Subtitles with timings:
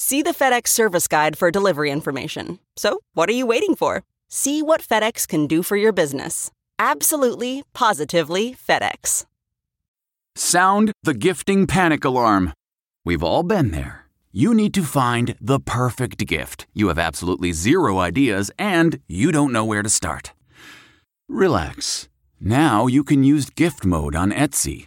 [0.00, 2.60] See the FedEx service guide for delivery information.
[2.76, 4.04] So, what are you waiting for?
[4.28, 6.52] See what FedEx can do for your business.
[6.78, 9.26] Absolutely, positively FedEx.
[10.36, 12.52] Sound the gifting panic alarm.
[13.04, 14.06] We've all been there.
[14.30, 16.68] You need to find the perfect gift.
[16.72, 20.32] You have absolutely zero ideas and you don't know where to start.
[21.28, 22.08] Relax.
[22.40, 24.86] Now you can use gift mode on Etsy.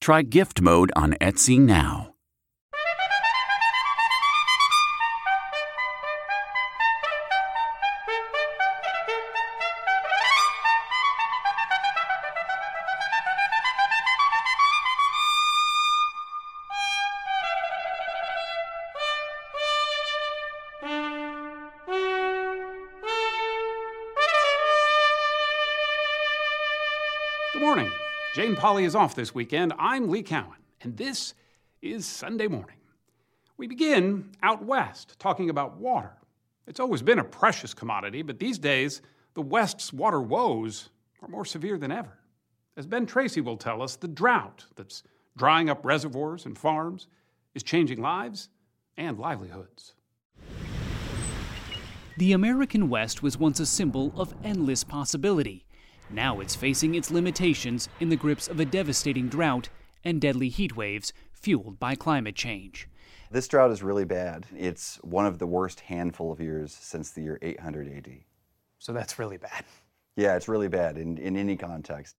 [0.00, 2.09] Try Gift Mode on Etsy now.
[28.40, 29.74] Jane Pauley is off this weekend.
[29.78, 31.34] I'm Lee Cowan, and this
[31.82, 32.78] is Sunday morning.
[33.58, 36.16] We begin out west, talking about water.
[36.66, 39.02] It's always been a precious commodity, but these days,
[39.34, 40.88] the West's water woes
[41.20, 42.16] are more severe than ever.
[42.78, 45.02] As Ben Tracy will tell us, the drought that's
[45.36, 47.08] drying up reservoirs and farms
[47.54, 48.48] is changing lives
[48.96, 49.92] and livelihoods.
[52.16, 55.66] The American West was once a symbol of endless possibility.
[56.12, 59.68] Now it's facing its limitations in the grips of a devastating drought
[60.04, 62.88] and deadly heat waves fueled by climate change.
[63.30, 64.46] This drought is really bad.
[64.56, 68.10] It's one of the worst handful of years since the year 800 AD.
[68.78, 69.64] So that's really bad.
[70.16, 72.16] Yeah, it's really bad in, in any context.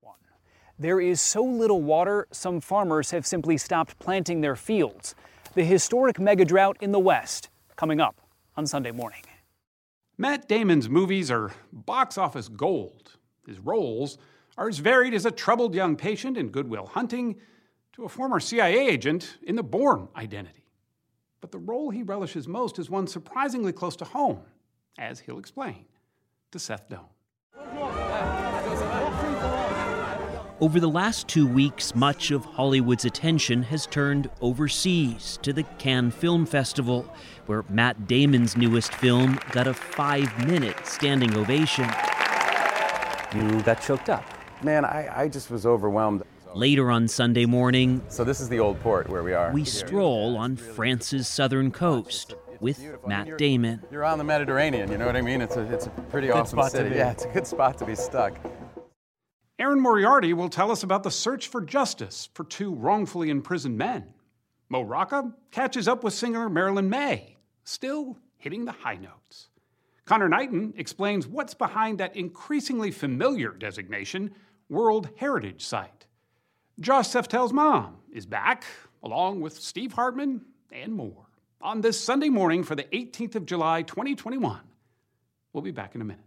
[0.80, 5.16] There is so little water, some farmers have simply stopped planting their fields.
[5.54, 8.22] The historic mega drought in the West, coming up
[8.56, 9.22] on Sunday morning.
[10.18, 13.18] Matt Damon's movies are box office gold.
[13.46, 14.18] His roles
[14.58, 17.36] are as varied as a troubled young patient in Good Will Hunting
[17.94, 20.66] to a former CIA agent in The Bourne Identity.
[21.42, 24.42] But the role he relishes most is one surprisingly close to home,
[24.98, 25.86] as he'll explain
[26.52, 27.08] to Seth Doane.
[30.62, 36.12] Over the last two weeks, much of Hollywood's attention has turned overseas to the Cannes
[36.12, 37.12] Film Festival,
[37.48, 41.90] where Matt Damon's newest film got a five minute standing ovation.
[43.36, 44.24] You got choked up.
[44.64, 46.24] Man, I, I just was overwhelmed.
[46.54, 49.52] Later on Sunday morning, So this is the old port where we are.
[49.54, 53.82] we stroll on France's southern coast with Matt Damon.
[53.90, 55.42] You're on the Mediterranean, you know what I mean?
[55.42, 56.90] It's a, it's a pretty awesome spot to city.
[56.90, 56.96] be.
[56.98, 58.38] Yeah, it's a good spot to be stuck.
[59.58, 64.14] Erin Moriarty will tell us about the search for justice for two wrongfully imprisoned men.
[64.68, 69.50] Mo Rocca catches up with singer Marilyn Maye, still hitting the high notes.
[70.06, 74.34] Conor Knighton explains what's behind that increasingly familiar designation,
[74.70, 76.08] World Heritage Site.
[76.80, 78.64] Josh Seftel's mom is back,
[79.04, 81.28] along with Steve Hartman and more,
[81.62, 84.60] on this Sunday morning for the 18th of July, 2021.
[85.54, 86.26] We'll be back in a minute.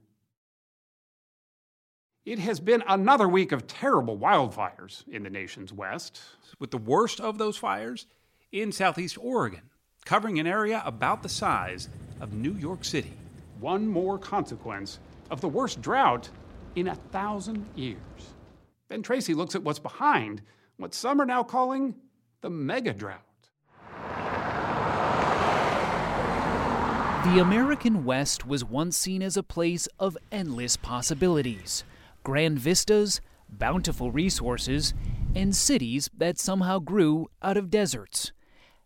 [2.24, 6.22] It has been another week of terrible wildfires in the nation's west,
[6.58, 8.06] with the worst of those fires
[8.52, 9.62] in southeast Oregon,
[10.04, 11.88] covering an area about the size
[12.20, 13.12] of New York City.
[13.60, 14.98] One more consequence
[15.30, 16.28] of the worst drought
[16.76, 17.98] in a thousand years.
[18.88, 20.42] Ben Tracy looks at what's behind
[20.76, 21.94] what some are now calling
[22.40, 23.20] the mega drought.
[27.24, 31.84] The American West was once seen as a place of endless possibilities,
[32.22, 34.92] grand vistas, bountiful resources,
[35.34, 38.32] and cities that somehow grew out of deserts.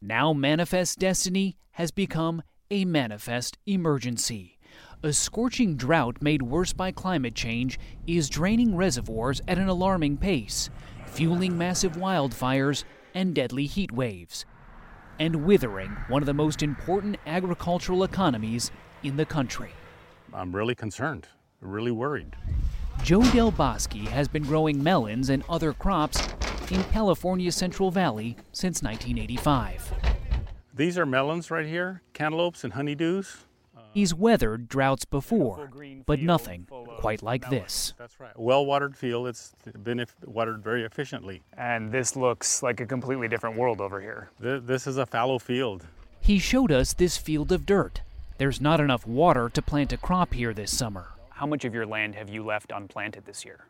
[0.00, 4.57] Now, Manifest Destiny has become a manifest emergency.
[5.02, 10.70] A scorching drought made worse by climate change is draining reservoirs at an alarming pace,
[11.06, 12.82] fueling massive wildfires
[13.14, 14.44] and deadly heat waves
[15.20, 18.70] and withering one of the most important agricultural economies
[19.02, 19.70] in the country.
[20.32, 21.28] I'm really concerned,
[21.60, 22.36] really worried.
[23.02, 26.20] Joe Del Bosque has been growing melons and other crops
[26.70, 29.92] in California's Central Valley since 1985.
[30.74, 33.44] These are melons right here, cantaloupes and honeydews.
[33.92, 35.70] He's weathered droughts before,
[36.06, 36.66] but nothing
[36.98, 37.94] quite like this.
[37.98, 38.38] That's right.
[38.38, 39.26] Well watered field.
[39.28, 39.52] It's
[39.82, 41.42] been watered very efficiently.
[41.56, 44.30] And this looks like a completely different world over here.
[44.38, 45.86] This is a fallow field.
[46.20, 48.02] He showed us this field of dirt.
[48.36, 51.12] There's not enough water to plant a crop here this summer.
[51.30, 53.66] How much of your land have you left unplanted this year?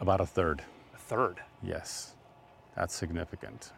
[0.00, 0.62] About a third.
[0.94, 1.40] A third?
[1.62, 2.14] Yes.
[2.74, 3.72] That's significant.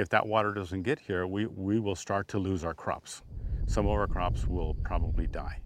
[0.00, 3.22] If that water doesn't get here, we, we will start to lose our crops
[3.70, 5.60] some of our crops will probably die.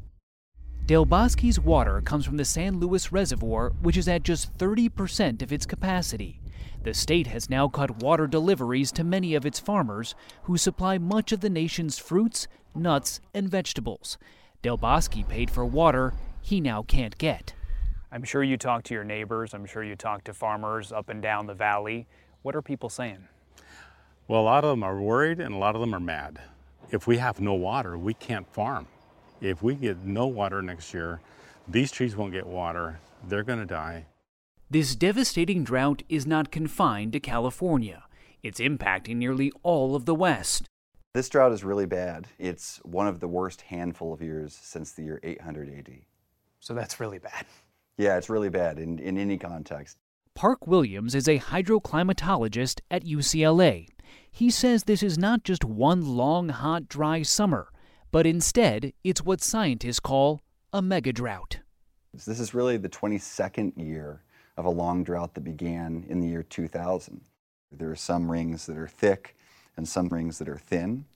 [0.85, 5.51] Del Bosque's water comes from the San Luis Reservoir, which is at just 30% of
[5.51, 6.43] its capacity.
[6.83, 11.33] The state has now cut water deliveries to many of its farmers, who supply much
[11.33, 14.19] of the nation's fruits, nuts, and vegetables.
[14.61, 17.55] Del Bosque paid for water he now can't get.
[18.13, 21.23] I'm sure you talk to your neighbors, I'm sure you talk to farmers up and
[21.23, 22.07] down the valley.
[22.43, 23.29] What are people saying?
[24.27, 26.41] Well, a lot of them are worried and a lot of them are mad.
[26.91, 28.87] If we have no water, we can't farm.
[29.43, 31.21] If we get no water next year,
[31.69, 33.01] these trees won't get water.
[33.29, 34.07] They're going to die.
[34.71, 38.05] This devastating drought is not confined to California.
[38.43, 40.69] It's impacting nearly all of the West.
[41.13, 42.27] This drought is really bad.
[42.39, 45.99] It's one of the worst handful of years since the year 800 AD.
[46.61, 47.45] So that's really bad.
[47.99, 49.99] Yeah, it's really bad in, in any context.
[50.35, 53.87] Park Williams is a hydroclimatologist at UCLA.
[54.31, 57.69] He says this is not just one long, hot, dry summer,
[58.11, 61.61] but instead it's what scientists call a mega drought.
[62.13, 64.23] This is really the 22nd year
[64.57, 67.21] of a long drought that began in the year 2000.
[67.73, 69.37] There are some rings that are thick
[69.77, 71.07] and some rings that are thin.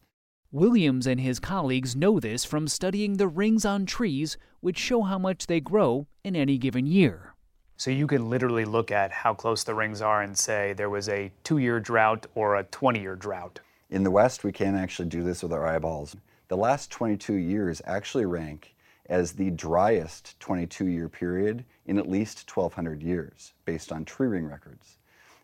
[0.51, 5.19] Williams and his colleagues know this from studying the rings on trees, which show how
[5.19, 7.35] much they grow in any given year.
[7.79, 11.09] So you can literally look at how close the rings are and say there was
[11.09, 13.61] a two year drought or a 20 year drought.
[13.89, 16.17] In the West, we can't actually do this with our eyeballs.
[16.49, 18.75] The last 22 years actually rank
[19.07, 24.47] as the driest 22 year period in at least 1,200 years, based on tree ring
[24.47, 24.99] records.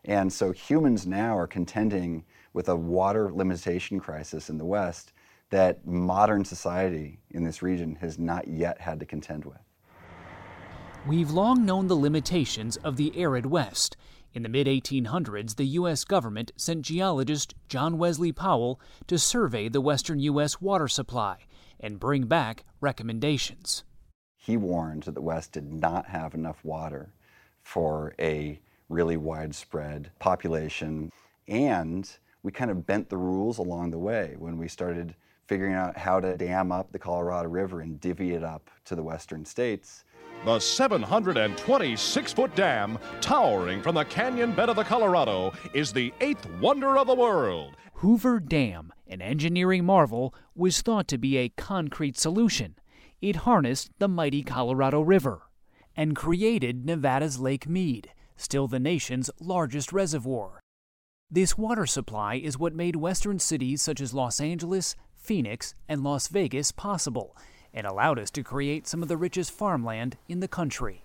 [0.05, 5.13] And so humans now are contending with a water limitation crisis in the West
[5.51, 9.61] that modern society in this region has not yet had to contend with.
[11.07, 13.95] We've long known the limitations of the arid West.
[14.33, 16.03] In the mid 1800s, the U.S.
[16.03, 20.63] government sent geologist John Wesley Powell to survey the western U.S.
[20.63, 21.45] water supply
[21.79, 23.85] and bring back recommendations.
[24.39, 27.13] He warned that the West did not have enough water
[27.61, 31.13] for a really widespread population.
[31.47, 32.11] And
[32.43, 35.15] we kind of bent the rules along the way when we started
[35.47, 39.03] figuring out how to dam up the Colorado River and divvy it up to the
[39.03, 40.04] western states.
[40.45, 46.47] The 726 foot dam, towering from the canyon bed of the Colorado, is the eighth
[46.61, 47.77] wonder of the world.
[47.95, 52.75] Hoover Dam, an engineering marvel, was thought to be a concrete solution.
[53.23, 55.43] It harnessed the mighty Colorado River
[55.97, 60.61] and created Nevada's Lake Mead, still the nation's largest reservoir.
[61.31, 66.29] This water supply is what made western cities such as Los Angeles, Phoenix, and Las
[66.29, 67.35] Vegas possible
[67.75, 71.03] and allowed us to create some of the richest farmland in the country.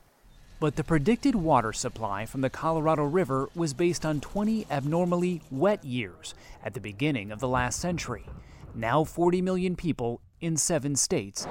[0.60, 5.84] But the predicted water supply from the Colorado River was based on 20 abnormally wet
[5.84, 8.26] years at the beginning of the last century.
[8.76, 11.48] Now 40 million people in seven states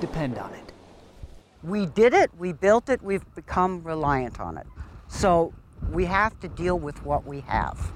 [0.00, 0.72] depend on it.
[1.62, 4.66] We did it, we built it, we've become reliant on it.
[5.08, 5.52] So
[5.90, 7.92] we have to deal with what we have.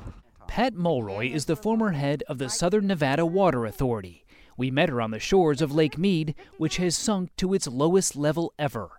[0.46, 4.23] Pat Mulroy is the former head of the Southern Nevada Water Authority.
[4.56, 8.16] We met her on the shores of Lake Mead, which has sunk to its lowest
[8.16, 8.90] level ever.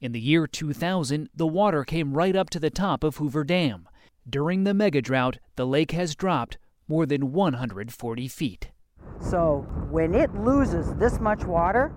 [0.00, 3.88] In the year 2000, the water came right up to the top of Hoover Dam.
[4.28, 8.70] During the mega drought, the lake has dropped more than 140 feet.
[9.20, 11.92] So when it loses this much water,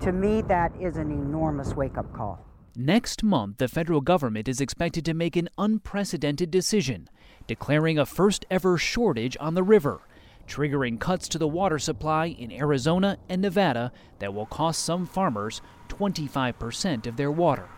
[0.00, 2.44] to me, that is an enormous wake up call.
[2.76, 7.08] Next month, the federal government is expected to make an unprecedented decision,
[7.46, 10.00] declaring a first ever shortage on the river,
[10.46, 15.60] triggering cuts to the water supply in Arizona and Nevada that will cost some farmers
[15.88, 17.68] 25% of their water.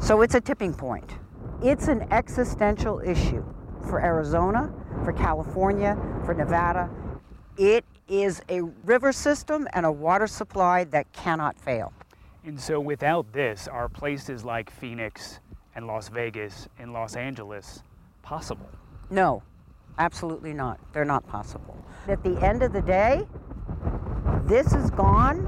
[0.00, 1.18] So it's a tipping point.
[1.62, 3.44] It's an existential issue
[3.88, 4.72] for Arizona,
[5.04, 6.90] for California, for Nevada.
[7.56, 11.92] It is a river system and a water supply that cannot fail.
[12.44, 15.40] And so without this, are places like Phoenix
[15.74, 17.82] and Las Vegas and Los Angeles
[18.22, 18.68] possible?
[19.10, 19.42] No,
[19.98, 20.80] absolutely not.
[20.92, 21.76] They're not possible.
[22.08, 23.26] At the end of the day,
[24.46, 25.46] this is gone,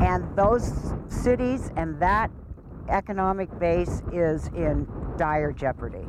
[0.00, 2.30] and those cities and that
[2.88, 6.06] economic base is in dire jeopardy.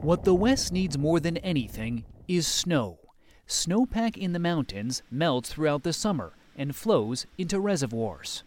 [0.00, 2.98] What the West needs more than anything is snow.
[3.48, 8.44] Snowpack in the mountains melts throughout the summer and flows into reservoirs.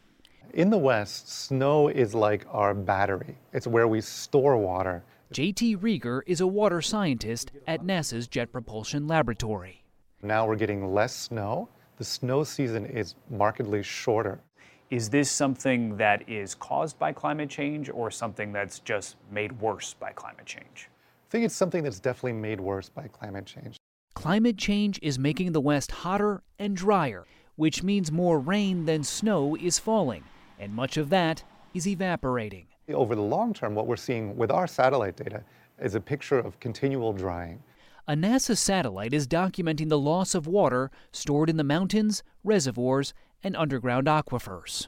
[0.54, 3.38] In the West, snow is like our battery.
[3.54, 5.04] It's where we store water.
[5.34, 9.86] JT Reager is a water scientist at NASA's Jet Propulsion Laboratory.
[10.22, 11.70] Now we're getting less snow.
[11.98, 14.42] The snow season is markedly shorter.
[14.90, 19.94] Is this something that is caused by climate change or something that's just made worse
[19.94, 20.90] by climate change?
[20.90, 23.78] I think it's something that's definitely made worse by climate change.
[24.16, 29.56] Climate change is making the West hotter and drier, which means more rain than snow
[29.56, 30.26] is falling,
[30.60, 32.66] and much of that is evaporating.
[32.94, 35.44] Over the long term, what we're seeing with our satellite data
[35.82, 37.62] is a picture of continual drying.
[38.08, 43.56] A NASA satellite is documenting the loss of water stored in the mountains, reservoirs, and
[43.56, 44.88] underground aquifers.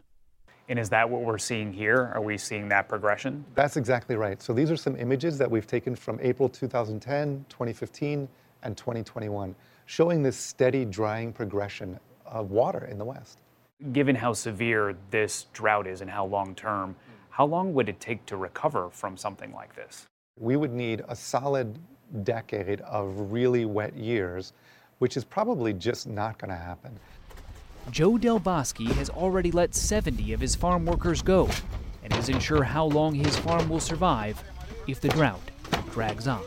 [0.70, 2.12] And is that what we're seeing here?
[2.16, 3.44] Are we seeing that progression?
[3.54, 4.42] That's exactly right.
[4.42, 8.28] So these are some images that we've taken from April 2010, 2015,
[8.64, 9.56] and 2021,
[9.86, 13.40] showing this steady drying progression of water in the West.
[13.92, 16.96] Given how severe this drought is and how long term,
[17.34, 20.06] how long would it take to recover from something like this?
[20.40, 21.80] We would need a solid
[22.22, 24.54] decade of really wet years,
[25.00, 27.00] which is probably just not going to happen.
[27.90, 31.50] Joe Del Bosque has already let 70 of his farm workers go
[32.04, 34.40] and isn't sure how long his farm will survive
[34.88, 35.42] if the drought
[35.90, 36.44] drags on.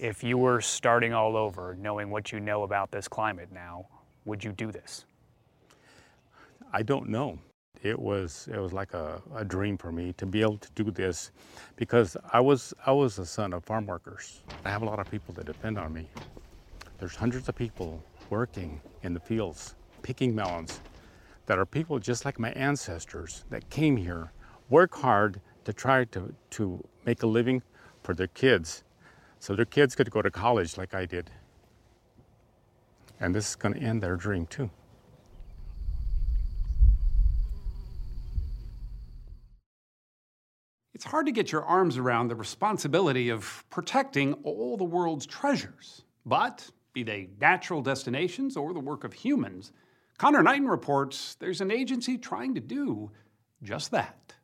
[0.00, 3.86] If you were starting all over, knowing what you know about this climate now,
[4.24, 5.04] would you do this?
[6.72, 7.38] I don't know.
[7.82, 10.90] It was it was like a, a dream for me to be able to do
[10.90, 11.32] this
[11.74, 14.42] because I was I was a son of farm workers.
[14.64, 16.08] I have a lot of people that depend on me.
[16.98, 20.80] There's hundreds of people working in the fields, picking melons,
[21.46, 24.32] that are people just like my ancestors that came here,
[24.70, 27.62] work hard to try to, to make a living
[28.02, 28.84] for their kids
[29.38, 31.30] so their kids could go to college like I did.
[33.18, 34.70] And this is going to end their dream too.
[41.02, 46.04] It's hard to get your arms around the responsibility of protecting all the world's treasures.
[46.24, 49.72] But, be they natural destinations or the work of humans,
[50.16, 53.10] Conor Knighton reports there's an agency trying to do
[53.64, 54.34] just that.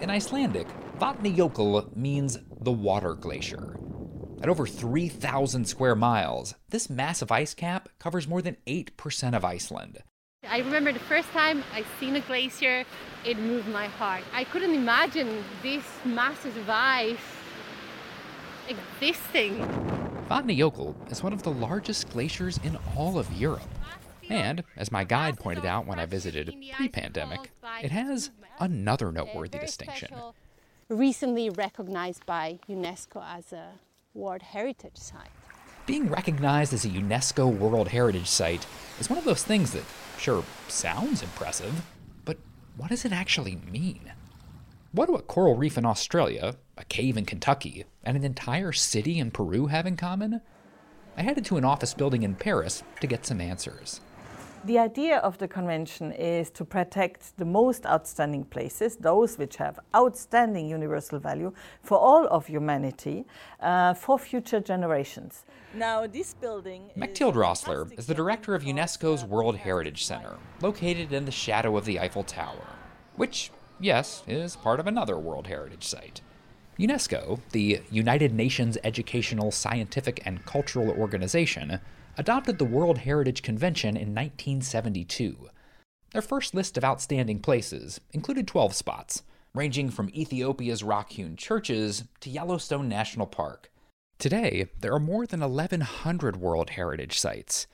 [0.00, 0.66] In Icelandic,
[0.98, 3.78] Vatnajökull means the water glacier.
[4.42, 10.00] At over 3,000 square miles, this massive ice cap covers more than 8% of Iceland.
[10.48, 12.84] I remember the first time I seen a glacier,
[13.24, 14.24] it moved my heart.
[14.32, 17.18] I couldn't imagine this massive ice
[18.68, 19.58] existing.
[20.28, 23.62] Vatnajökull is one of the largest glaciers in all of Europe.
[24.28, 29.58] And, as my guide pointed out when I visited pre pandemic, it has another noteworthy
[29.58, 30.08] distinction.
[30.88, 33.74] Recently recognized by UNESCO as a
[34.14, 35.30] World Heritage Site.
[35.86, 38.66] Being recognized as a UNESCO World Heritage Site
[39.00, 39.84] is one of those things that
[40.18, 41.82] sure sounds impressive,
[42.24, 42.36] but
[42.76, 44.12] what does it actually mean?
[44.92, 49.18] What do a coral reef in Australia, a cave in Kentucky, and an entire city
[49.18, 50.40] in Peru have in common?
[51.16, 54.00] I headed to an office building in Paris to get some answers.
[54.66, 59.80] The idea of the convention is to protect the most outstanding places, those which have
[59.96, 63.24] outstanding universal value for all of humanity,
[63.60, 65.46] uh, for future generations.
[65.72, 66.90] Now, this building.
[66.94, 71.86] Mechtild Rossler is the director of UNESCO's World Heritage Center, located in the shadow of
[71.86, 72.66] the Eiffel Tower,
[73.16, 76.20] which, yes, is part of another World Heritage Site.
[76.78, 81.80] UNESCO, the United Nations Educational, Scientific, and Cultural Organization,
[82.20, 85.48] adopted the World Heritage Convention in 1972.
[86.12, 89.22] Their first list of outstanding places included 12 spots,
[89.54, 93.72] ranging from Ethiopia's rock hewn churches to Yellowstone National Park.
[94.18, 97.66] Today, there are more than 1,100 World Heritage Sites.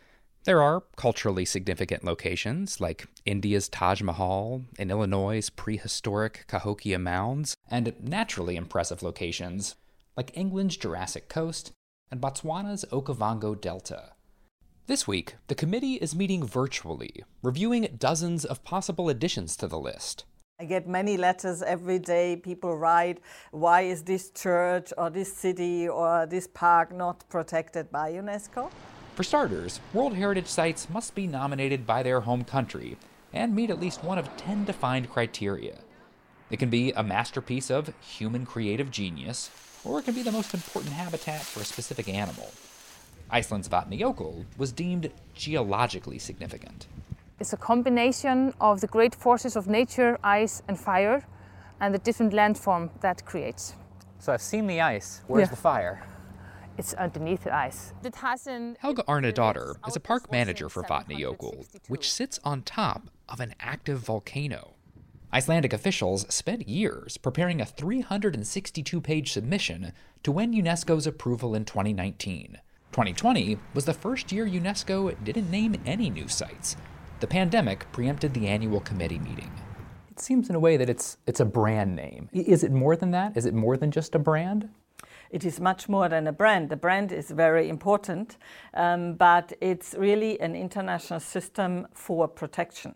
[0.44, 7.92] There are culturally significant locations like India's Taj Mahal and Illinois' prehistoric Cahokia Mounds, and
[8.00, 9.74] naturally impressive locations
[10.16, 11.72] like England's Jurassic Coast
[12.12, 14.12] and Botswana's Okavango Delta.
[14.88, 20.24] This week, the committee is meeting virtually, reviewing dozens of possible additions to the list.
[20.60, 22.36] I get many letters every day.
[22.36, 23.18] People write,
[23.50, 28.70] why is this church or this city or this park not protected by UNESCO?
[29.16, 32.96] For starters, World Heritage Sites must be nominated by their home country
[33.32, 35.78] and meet at least one of 10 defined criteria.
[36.48, 39.50] It can be a masterpiece of human creative genius,
[39.82, 42.52] or it can be the most important habitat for a specific animal.
[43.30, 46.86] Iceland's Vatnajökull was deemed geologically significant.
[47.40, 51.26] It's a combination of the great forces of nature, ice and fire,
[51.80, 53.74] and the different landform that creates.
[54.18, 55.22] So I've seen the ice.
[55.26, 55.50] Where's Yeah.
[55.50, 56.06] the fire?
[56.78, 57.92] It's underneath the ice.
[58.04, 58.78] It hasn't.
[58.78, 64.00] Helga Arnadottir is a park manager for Vatnajökull, which sits on top of an active
[64.00, 64.74] volcano.
[65.32, 69.92] Icelandic officials spent years preparing a 362 page submission
[70.22, 72.58] to win UNESCO's approval in 2019.
[72.96, 76.78] 2020 was the first year UNESCO didn't name any new sites.
[77.20, 79.52] The pandemic preempted the annual committee meeting.
[80.10, 82.30] It seems in a way that it's it's a brand name.
[82.32, 83.36] Is it more than that?
[83.36, 84.70] Is it more than just a brand?
[85.28, 86.70] It is much more than a brand.
[86.70, 88.38] The brand is very important,
[88.72, 92.94] um, but it's really an international system for protection.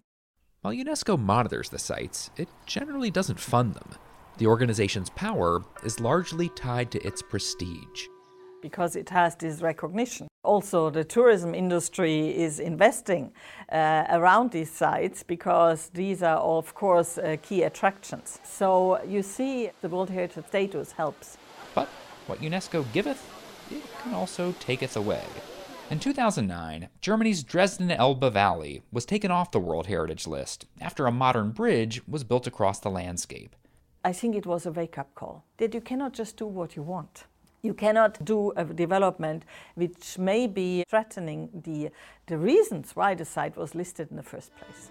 [0.62, 3.90] While UNESCO monitors the sites, it generally doesn't fund them.
[4.38, 8.08] The organization's power is largely tied to its prestige.
[8.62, 10.28] Because it has this recognition.
[10.42, 13.32] Also, the tourism industry is investing
[13.70, 18.38] uh, around these sites because these are, of course, uh, key attractions.
[18.42, 21.36] So you see, the World Heritage status helps.
[21.74, 21.88] But
[22.26, 23.22] what UNESCO giveth,
[23.70, 25.24] it can also taketh away.
[25.90, 31.12] In 2009, Germany's Dresden Elbe Valley was taken off the World Heritage List after a
[31.12, 33.56] modern bridge was built across the landscape.
[34.04, 36.82] I think it was a wake up call that you cannot just do what you
[36.82, 37.24] want.
[37.62, 39.44] You cannot do a development
[39.74, 41.90] which may be threatening the,
[42.26, 44.90] the reasons why the site was listed in the first place.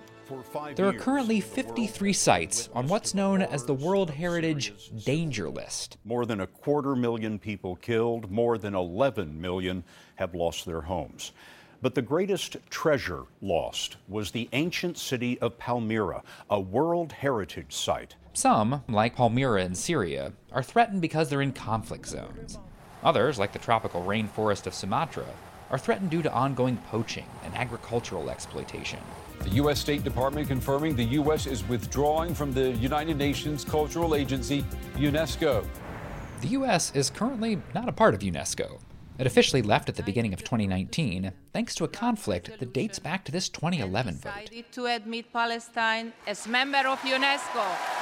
[0.76, 5.98] There are currently 53 sites on what's known as the World Heritage Danger List.
[6.06, 9.84] More than a quarter million people killed, more than 11 million
[10.18, 11.32] have lost their homes.
[11.82, 18.16] But the greatest treasure lost was the ancient city of Palmyra, a World Heritage Site.
[18.40, 22.58] Some, like Palmyra in Syria, are threatened because they're in conflict zones.
[23.04, 25.26] Others, like the tropical rainforest of Sumatra,
[25.70, 29.00] are threatened due to ongoing poaching and agricultural exploitation.
[29.42, 29.78] The U.S.
[29.82, 31.48] State Department confirming the U.S.
[31.48, 34.64] is withdrawing from the United Nations Cultural Agency,
[34.96, 35.66] UNESCO.
[36.40, 38.80] The US is currently not a part of UNESCO.
[39.18, 43.26] It officially left at the beginning of 2019 thanks to a conflict that dates back
[43.26, 44.32] to this 2011 vote.
[44.32, 48.00] decided to admit Palestine as member of UNESCO.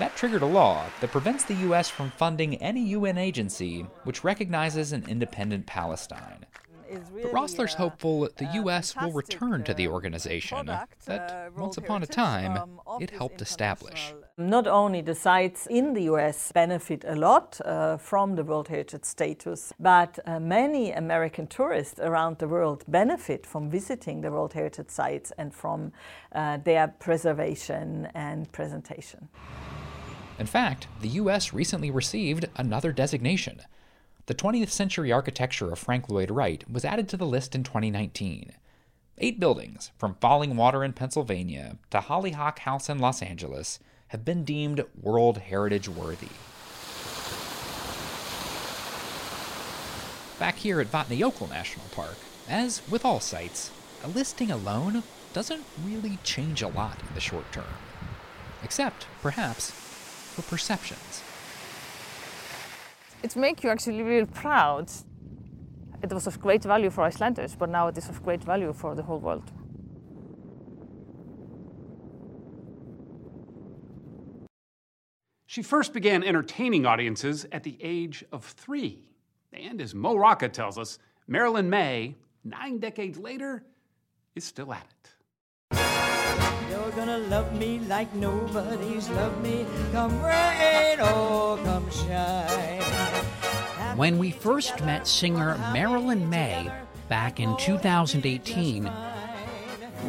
[0.00, 4.92] That triggered a law that prevents the US from funding any UN agency which recognizes
[4.92, 6.46] an independent Palestine.
[6.90, 10.66] But Rossler's hopeful that the US will return to the organization
[11.04, 14.14] that, once upon a time, it helped establish.
[14.38, 19.04] Not only the sites in the US benefit a lot uh, from the World Heritage
[19.04, 24.88] status, but uh, many American tourists around the world benefit from visiting the World Heritage
[24.88, 25.92] sites and from
[26.32, 29.28] uh, their preservation and presentation.
[30.40, 33.60] In fact, the US recently received another designation.
[34.24, 38.52] The 20th century architecture of Frank Lloyd Wright was added to the list in 2019.
[39.18, 44.82] Eight buildings, from Fallingwater in Pennsylvania to Hollyhock House in Los Angeles, have been deemed
[44.98, 46.28] World Heritage worthy.
[50.38, 52.16] Back here at Vatnajökull National Park,
[52.48, 53.72] as with all sites,
[54.02, 55.02] a listing alone
[55.34, 57.76] doesn't really change a lot in the short term.
[58.62, 59.89] Except, perhaps,
[60.40, 61.22] for perceptions.
[63.22, 64.90] It makes you actually really proud.
[66.02, 68.94] It was of great value for Icelanders, but now it is of great value for
[68.94, 69.50] the whole world.
[75.46, 79.10] She first began entertaining audiences at the age of three.
[79.52, 83.64] And as Mo Rocca tells us, Marilyn Maye, nine decades later,
[84.36, 84.99] is still at it.
[86.70, 89.66] You're gonna love me like nobody's loved me.
[89.92, 92.80] Come rain or come shine.
[93.96, 96.70] When we first met singer Marilyn Maye
[97.08, 98.88] back in 2018,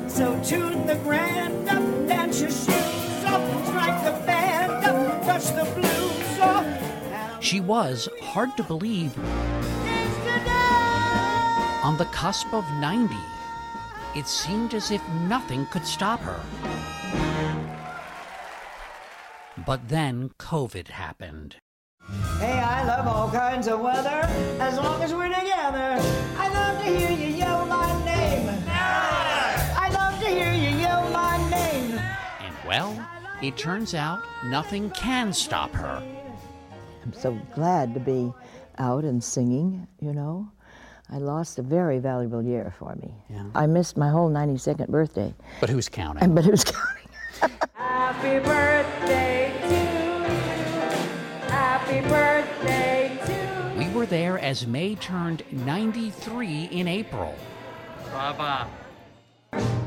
[0.08, 5.66] So tune the grand up, dance your shoes off, strike the band up, touch the
[5.74, 7.44] blues off.
[7.44, 9.18] She was, hard to believe,
[11.84, 13.16] on the cusp of 90.
[14.14, 16.40] It seemed as if nothing could stop her.
[19.66, 21.56] But then COVID happened.
[22.40, 24.28] Hey, I love all kinds of weather
[24.60, 25.96] as long as we're together.
[26.38, 28.50] I love to hear you yell my name.
[28.68, 31.98] I love to hear you yell my name.
[32.42, 33.08] And well,
[33.42, 36.04] it turns out nothing can stop her.
[37.04, 38.34] I'm so glad to be
[38.78, 40.52] out and singing, you know.
[41.14, 43.14] I lost a very valuable year for me.
[43.30, 43.44] Yeah.
[43.54, 45.34] I missed my whole 92nd birthday.
[45.60, 46.24] But who's counting?
[46.24, 47.10] And, but who's counting?
[47.74, 51.50] Happy birthday to you.
[51.50, 53.88] Happy birthday to you.
[53.88, 57.36] We were there as Maye turned 93 in April.
[58.14, 58.68] Baba.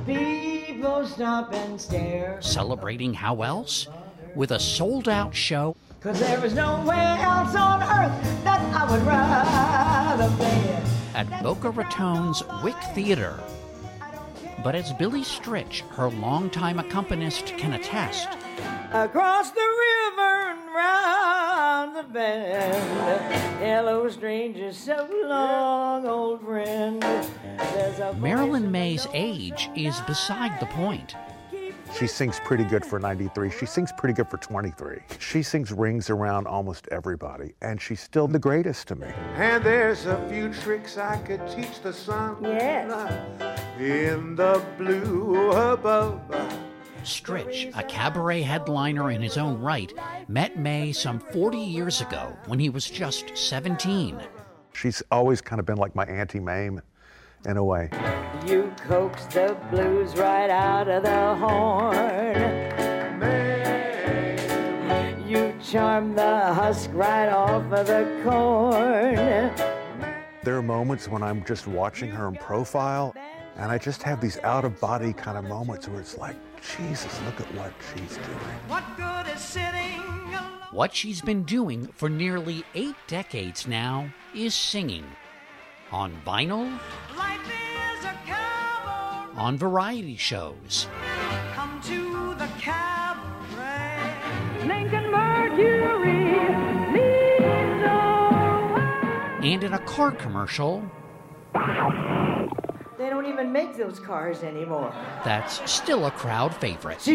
[0.04, 2.36] People stop and stare.
[2.42, 3.88] Celebrating how else?
[4.34, 9.00] With a sold out show Cause there is nowhere else on earth that I would
[9.06, 11.03] rather be.
[11.14, 13.38] At Boca Raton's Wick Theater.
[14.62, 18.28] But as Billy Stritch, her longtime accompanist, can attest,
[18.94, 23.58] Across the river and round the bend.
[23.58, 27.04] Hello, stranger, so long, old friend.
[28.20, 31.16] Marilyn Maye's age is beside the point.
[31.98, 33.50] She sings pretty good for 93.
[33.50, 34.98] She sings pretty good for 23.
[35.20, 39.06] She sings rings around almost everybody, and she's still the greatest to me.
[39.36, 42.38] And there's a few tricks I could teach the sun.
[42.42, 43.40] Yes.
[43.78, 46.20] In the blue above.
[47.04, 49.92] Stritch, a cabaret headliner in his own right,
[50.26, 54.20] met Maye some 40 years ago when he was just 17.
[54.72, 56.80] She's always kind of been like my Auntie Mame
[57.46, 57.90] in a way.
[58.46, 62.64] You coax the blues right out of the horn.
[65.28, 69.16] You charm the husk right off of the corn.
[70.44, 73.14] There are moments when I'm just watching her in profile,
[73.56, 76.36] and I just have these out of body kind of moments where it's like,
[76.76, 78.58] Jesus, look at what she's doing.
[78.68, 80.00] What good is sitting
[80.70, 85.04] What she's been doing for nearly eight decades now is singing.
[85.94, 86.76] On vinyl,
[87.16, 88.14] Life is a
[89.36, 90.88] on variety shows,
[91.52, 94.16] Come to the cabaret.
[94.66, 96.48] Lincoln Mercury
[96.92, 100.82] leads the and in a car commercial
[103.04, 104.90] They don't even make those cars anymore.
[105.26, 107.06] that's still a crowd favorite.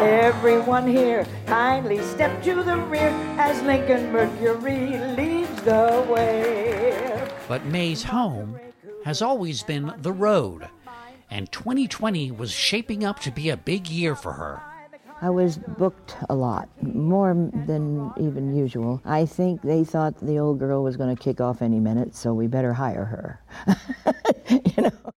[0.00, 7.28] Everyone here, kindly step to the rear as Lincoln Mercury leads the way.
[7.48, 8.60] But Maye's home
[9.04, 10.68] has always been the road,
[11.28, 14.67] and 2020 was shaping up to be a big year for her.
[15.20, 17.34] I was booked a lot, more
[17.66, 19.02] than even usual.
[19.04, 22.32] I think they thought the old girl was going to kick off any minute, so
[22.32, 23.40] we better hire her.
[24.48, 25.12] You know.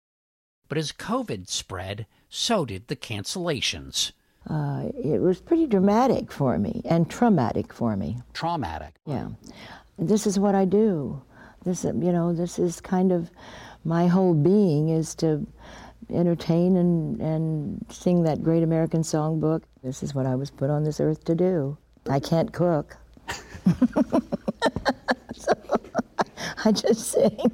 [0.68, 4.12] But as COVID spread, so did the cancellations.
[4.48, 8.16] Uh, it was pretty dramatic for me and traumatic for me.
[8.32, 8.94] Traumatic.
[9.04, 9.28] Yeah.
[9.98, 11.20] This is what I do.
[11.64, 13.30] This, you know, this is kind of
[13.84, 15.46] my whole being is to
[16.10, 19.62] entertain and, and sing that great American songbook.
[19.88, 21.78] This is what I was put on this earth to do.
[22.10, 22.98] I can't cook.
[25.34, 25.54] so
[26.62, 27.50] I just sing.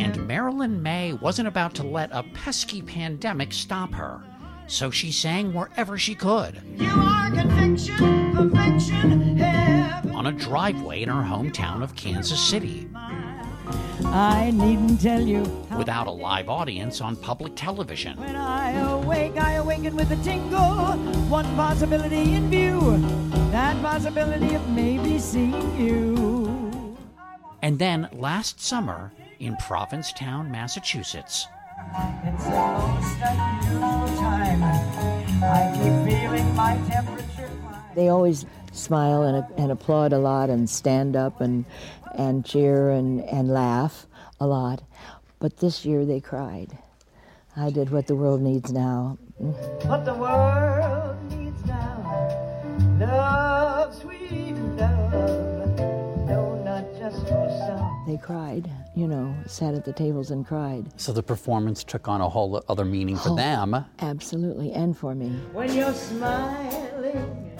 [0.00, 4.22] And Marilyn Maye wasn't about to let a pesky pandemic stop her,
[4.66, 6.62] so she sang wherever she could.
[6.78, 9.42] You are conviction, perfection.
[10.14, 12.88] On a driveway in her hometown of Kansas City,
[14.06, 15.42] I needn't tell you.
[15.76, 18.16] without a live audience on public television.
[18.18, 20.96] When I awake, I awaken with a tingle.
[21.28, 22.98] One possibility in view.
[23.50, 26.96] That possibility of maybe seeing you.
[27.62, 31.46] And then last summer in Provincetown, Massachusetts,
[32.24, 34.62] It's the most unusual time.
[35.42, 37.50] I keep feeling my temperature.
[37.94, 41.64] They always smile and, and applaud a lot and stand up and,
[42.14, 44.06] and cheer and, and laugh
[44.40, 44.82] a lot.
[45.38, 46.76] But this year they cried.
[47.56, 49.18] I did what the world needs now.
[49.38, 52.04] What the world needs now.
[53.00, 55.76] Love, sweet love.
[56.26, 58.04] No, not just for some.
[58.06, 60.86] They cried, you know, sat at the tables and cried.
[61.00, 63.36] So the performance took on a whole other meaning for Oh.
[63.36, 63.84] them.
[64.00, 65.28] Absolutely, and for me.
[65.52, 67.50] When you're smiling,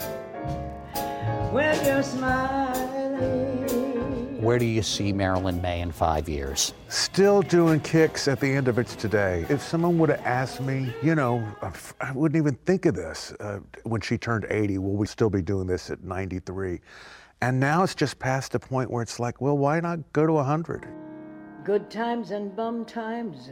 [1.51, 3.58] when you're smiling.
[4.39, 6.73] Where do you see Marilyn Maye in five years?
[6.87, 9.45] Still doing kicks at the end of its today.
[9.49, 11.45] If someone would have asked me, you know,
[11.99, 14.77] I wouldn't even think of this uh, when she turned 80.
[14.77, 16.79] Will we still be doing this at 93?
[17.41, 20.31] And now it's just past the point where it's like, well, why not go to
[20.31, 20.87] 100?
[21.65, 23.49] Good times and bum times.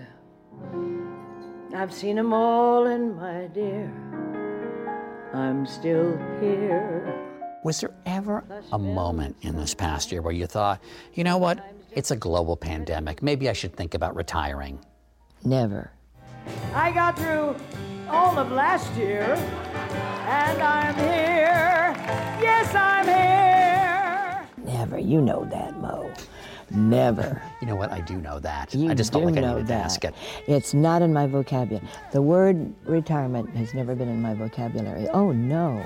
[1.75, 3.91] I've seen 'em all, and my dear,
[5.33, 7.26] I'm still here.
[7.67, 10.81] Was there ever a moment in this past year where you thought,
[11.15, 11.59] you know what,
[11.91, 14.79] it's a global pandemic, maybe I should think about retiring?
[15.43, 15.91] Never.
[16.73, 17.57] I got through
[18.07, 21.93] all of last year, and I'm here.
[22.41, 24.47] Yes, I'm here.
[24.73, 24.97] Never.
[24.97, 26.09] You know that, Mo.
[26.71, 27.41] Never.
[27.59, 27.91] You know what?
[27.91, 28.73] I do know that.
[28.73, 29.83] You I just do felt like I know needed to that.
[29.83, 30.15] ask it.
[30.47, 31.85] It's not in my vocabulary.
[32.13, 35.09] The word retirement has never been in my vocabulary.
[35.09, 35.85] Oh no.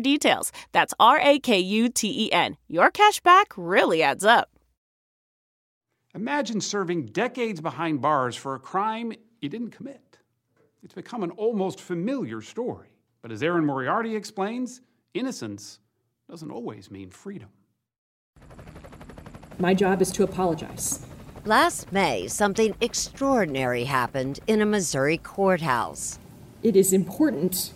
[0.00, 0.52] details.
[0.72, 2.56] That's R A K U T E N.
[2.68, 4.50] Your cash back really adds up.
[6.14, 10.18] Imagine serving decades behind bars for a crime you didn't commit.
[10.82, 12.88] It's become an almost familiar story.
[13.22, 14.80] But as Erin Moriarty explains,
[15.14, 15.78] innocence
[16.28, 17.50] doesn't always mean freedom.
[19.58, 21.04] My job is to apologize.
[21.44, 26.18] Last May, something extraordinary happened in a Missouri courthouse.
[26.62, 27.72] It is important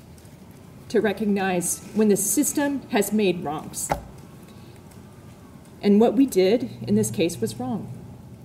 [0.94, 3.90] to recognize when the system has made wrongs.
[5.83, 7.92] And what we did in this case was wrong.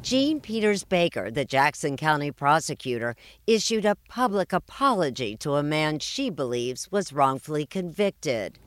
[0.02, 6.32] Jean Peters Baker, the Jackson County prosecutor, issued a public apology to a man she
[6.32, 8.58] believes was wrongfully convicted.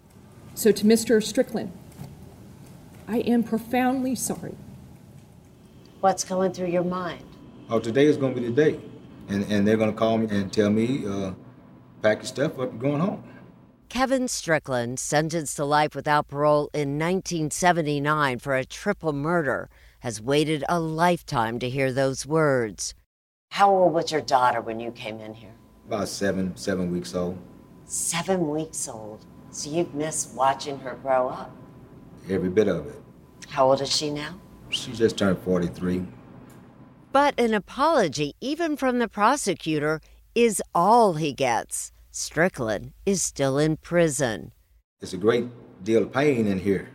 [0.54, 1.20] So, to Mr.
[1.20, 1.72] Strickland,
[3.08, 4.54] I am profoundly sorry.
[6.00, 7.24] What's going through your mind?
[7.68, 8.80] Oh, today is going to be the day.
[9.28, 11.32] And, and they're going to call me and tell me, uh,
[12.00, 13.24] pack your stuff up, you're going home.
[13.92, 19.68] Kevin Strickland, sentenced to life without parole in 1979 for a triple murder,
[20.00, 22.94] has waited a lifetime to hear those words.
[23.50, 25.52] How old was your daughter when you came in here?
[25.86, 27.36] About seven, seven weeks old.
[27.84, 29.26] Seven weeks old.
[29.50, 31.54] So you've missed watching her grow up.
[32.30, 33.02] Every bit of it.
[33.50, 34.40] How old is she now?
[34.70, 36.06] She just turned 43.
[37.12, 40.00] But an apology, even from the prosecutor,
[40.34, 41.91] is all he gets.
[42.14, 44.52] Strickland is still in prison.
[45.00, 45.46] It's a great
[45.82, 46.90] deal of pain in here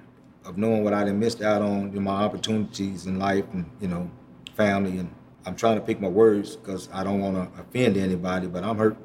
[0.46, 3.88] of knowing what I done missed out on in my opportunities in life and, you
[3.88, 4.10] know,
[4.56, 5.00] family.
[5.00, 5.14] And
[5.46, 8.78] I'm trying to pick my words because I don't want to offend anybody, but I'm
[8.78, 8.96] hurt.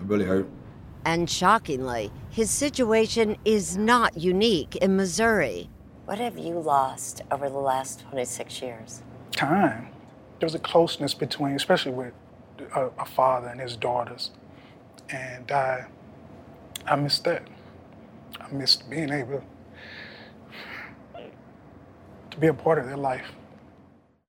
[0.00, 0.48] I'm really hurt.
[1.04, 5.70] And shockingly, his situation is not unique in Missouri.
[6.06, 9.02] What have you lost over the last 26 years?
[9.36, 9.88] time.
[10.40, 12.12] There's a closeness between, especially with
[12.74, 14.30] a, a father and his daughters,
[15.10, 15.86] and I,
[16.86, 17.46] I missed that.
[18.40, 19.42] I missed being able
[22.30, 23.26] to be a part of their life.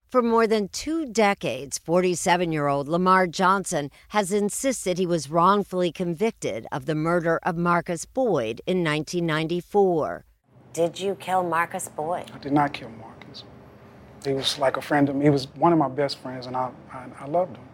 [0.10, 5.92] For more than two decades, 47 year old Lamar Johnson has insisted he was wrongfully
[5.92, 10.24] convicted of the murder of Marcus Boyd in 1994.
[10.72, 12.32] Did you kill Marcus Boyd?
[12.34, 13.44] I did not kill Marcus.
[14.24, 15.26] He was like a friend of me.
[15.26, 17.67] He was one of my best friends, and I, I, I loved him.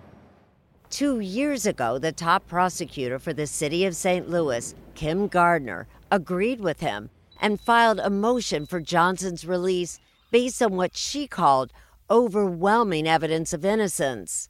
[0.93, 4.29] Two years ago, the top prosecutor for the city of St.
[4.29, 7.09] Louis, Kim Gardner, agreed with him
[7.41, 11.73] and filed a motion for Johnson's release based on what she called
[12.11, 14.49] overwhelming evidence of innocence.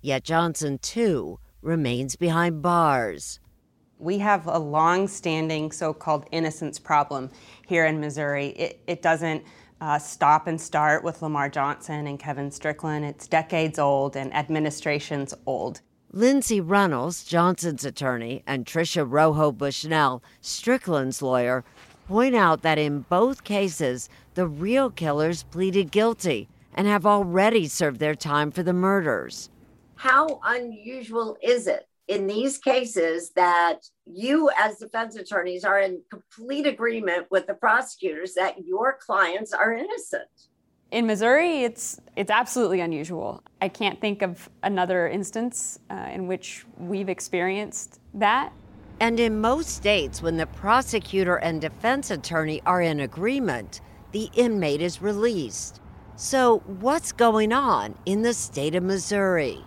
[0.00, 3.38] Yet Johnson, too, remains behind bars.
[3.98, 7.28] We have a long standing so called innocence problem
[7.66, 8.46] here in Missouri.
[8.46, 9.44] It, it doesn't
[9.82, 13.04] uh, stop and start with Lamar Johnson and Kevin Strickland.
[13.04, 15.80] It's decades old and administrations old.
[16.12, 21.64] Lindsay Runnels, Johnson's attorney, and Tricia Rojo Bushnell, Strickland's lawyer,
[22.06, 27.98] point out that in both cases, the real killers pleaded guilty and have already served
[27.98, 29.50] their time for the murders.
[29.96, 36.66] How unusual is it in these cases that you, as defense attorneys, are in complete
[36.66, 40.28] agreement with the prosecutors that your clients are innocent.
[40.90, 43.42] In Missouri, it's it's absolutely unusual.
[43.62, 48.52] I can't think of another instance uh, in which we've experienced that.
[49.00, 53.80] And in most states, when the prosecutor and defense attorney are in agreement,
[54.12, 55.80] the inmate is released.
[56.16, 59.64] So, what's going on in the state of Missouri?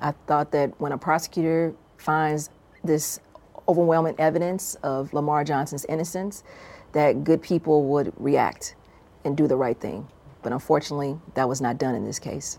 [0.00, 2.50] I thought that when a prosecutor finds
[2.84, 3.20] this
[3.68, 6.42] overwhelming evidence of Lamar Johnson's innocence,
[6.92, 8.76] that good people would react
[9.24, 10.08] and do the right thing.
[10.42, 12.58] But unfortunately, that was not done in this case.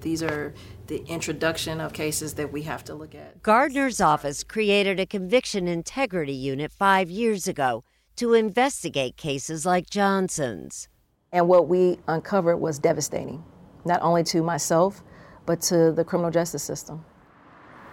[0.00, 0.54] These are
[0.86, 3.42] the introduction of cases that we have to look at.
[3.42, 7.84] Gardner's office created a conviction integrity unit five years ago
[8.16, 10.88] to investigate cases like Johnson's.
[11.32, 13.44] And what we uncovered was devastating,
[13.84, 15.02] not only to myself,
[15.50, 17.04] but to the criminal justice system.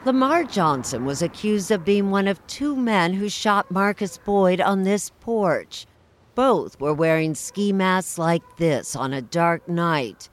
[0.05, 4.83] Lamar Johnson was accused of being one of two men who shot Marcus Boyd on
[4.83, 5.87] this porch.
[6.35, 10.29] Both were wearing ski masks like this on a dark night.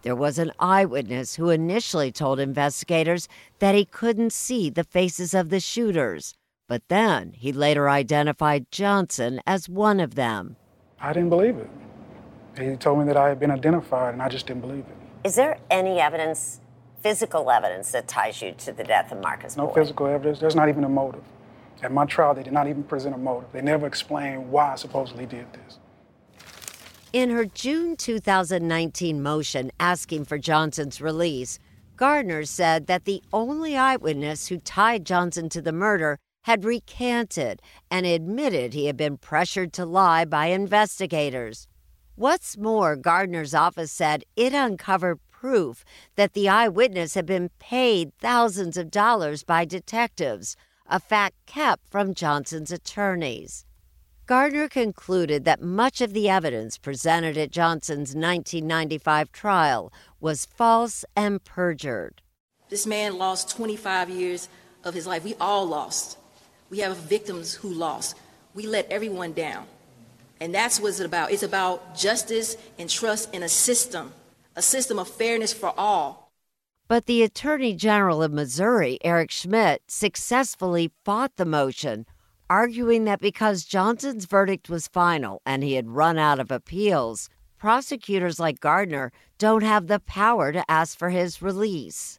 [0.00, 5.50] There was an eyewitness who initially told investigators that he couldn't see the faces of
[5.50, 6.32] the shooters,
[6.68, 10.56] but then he later identified Johnson as one of them.
[10.98, 11.68] I didn't believe it.
[12.58, 14.96] He told me that I had been identified, and I just didn't believe it.
[15.24, 16.60] Is there any evidence,
[17.02, 19.74] physical evidence, that ties you to the death of Marcus No Boyd?
[19.74, 20.38] physical evidence.
[20.38, 21.22] There's not even a motive.
[21.82, 23.50] At my trial, they did not even present a motive.
[23.52, 25.78] They never explained why I supposedly did this.
[27.12, 31.58] In her June 2019 motion asking for Johnson's release,
[31.96, 37.60] Gardner said that the only eyewitness who tied Johnson to the murder had recanted
[37.90, 41.68] and admitted he had been pressured to lie by investigators.
[42.14, 48.76] What's more, Gardner's office said it uncovered proof that the eyewitness had been paid thousands
[48.76, 50.54] of dollars by detectives,
[50.86, 53.64] a fact kept from Johnson's attorneys.
[54.26, 61.42] Gardner concluded that much of the evidence presented at Johnson's 1995 trial was false and
[61.42, 62.22] perjured.
[62.68, 64.48] This man lost 25 years
[64.84, 65.24] of his life.
[65.24, 66.18] We all lost.
[66.70, 68.16] We have victims who lost.
[68.54, 69.66] We let everyone down.
[70.40, 71.32] And that's what it's about.
[71.32, 74.12] It's about justice and trust in a system,
[74.56, 76.32] a system of fairness for all.
[76.88, 82.04] But the Attorney General of Missouri, Eric Schmitt, successfully fought the motion,
[82.50, 88.38] arguing that because Johnson's verdict was final and he had run out of appeals, prosecutors
[88.38, 92.18] like Gardner don't have the power to ask for his release.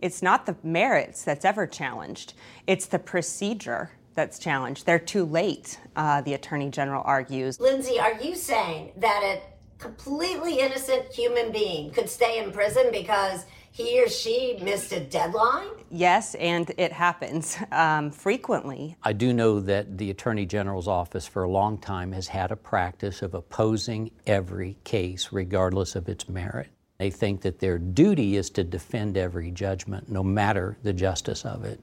[0.00, 2.34] It's not the merits that's ever challenged,
[2.66, 4.86] it's the procedure that's challenged.
[4.86, 7.60] They're too late, uh, the Attorney General argues.
[7.60, 9.42] Lindsay, are you saying that a
[9.78, 15.68] completely innocent human being could stay in prison because he or she missed a deadline?
[15.90, 18.96] Yes, and it happens um, frequently.
[19.02, 22.56] I do know that the Attorney General's office for a long time has had a
[22.56, 26.68] practice of opposing every case, regardless of its merit.
[26.98, 31.64] They think that their duty is to defend every judgment, no matter the justice of
[31.64, 31.78] it.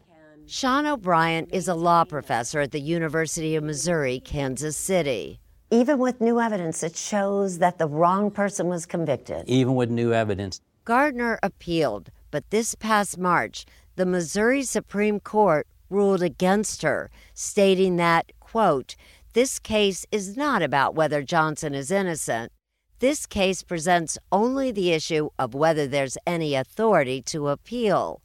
[0.47, 5.39] Sean O'Brien is a law professor at the University of Missouri, Kansas City.
[5.73, 10.13] Even with new evidence that shows that the wrong person was convicted, Even with new
[10.13, 17.95] evidence, Gardner appealed, but this past March, the Missouri Supreme Court ruled against her, stating
[17.95, 18.95] that, quote,
[19.33, 22.51] this case is not about whether Johnson is innocent.
[22.99, 28.21] This case presents only the issue of whether there's any authority to appeal.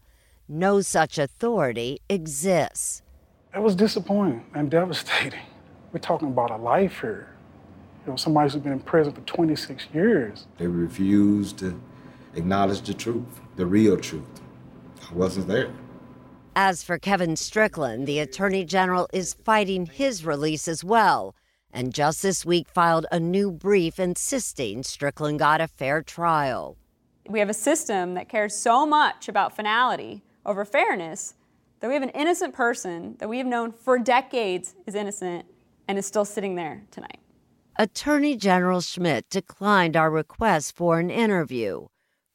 [0.50, 3.00] No such authority exists.
[3.54, 5.46] It was disappointing and devastating.
[5.94, 7.30] We're talking about a life here.
[8.08, 10.46] You know, somebody who's been in prison for 26 years.
[10.56, 11.78] They refused to
[12.36, 14.24] acknowledge the truth, the real truth.
[15.10, 15.70] I wasn't there.
[16.56, 21.36] As for Kevin Strickland, the Attorney General is fighting his release as well,
[21.70, 26.78] and just this week filed a new brief insisting Strickland got a fair trial.
[27.28, 31.34] We have a system that cares so much about finality over fairness
[31.80, 35.44] that we have an innocent person that we have known for decades is innocent
[35.86, 37.18] and is still sitting there tonight.
[37.80, 41.86] Attorney General Schmitt declined our request for an interview.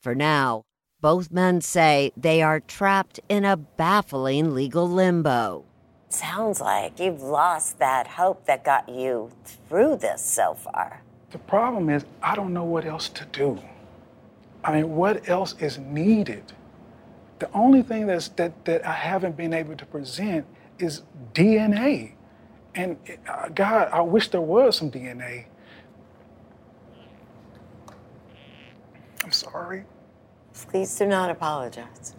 [0.02, 0.64] For now,
[1.02, 5.66] both men say they are trapped in a baffling legal limbo.
[6.08, 11.02] Sounds like you've lost that hope that got you through this so far.
[11.32, 13.62] The problem is, I don't know what else to do.
[14.64, 16.54] I mean, what else is needed?
[17.40, 20.46] The only thing that's, that, that I haven't been able to present
[20.80, 21.02] is
[21.34, 22.14] DNA.
[22.76, 22.98] And
[23.28, 25.46] uh, God, I wish there was some DNA.
[29.24, 29.86] I'm sorry.
[30.54, 32.16] Please do not apologize.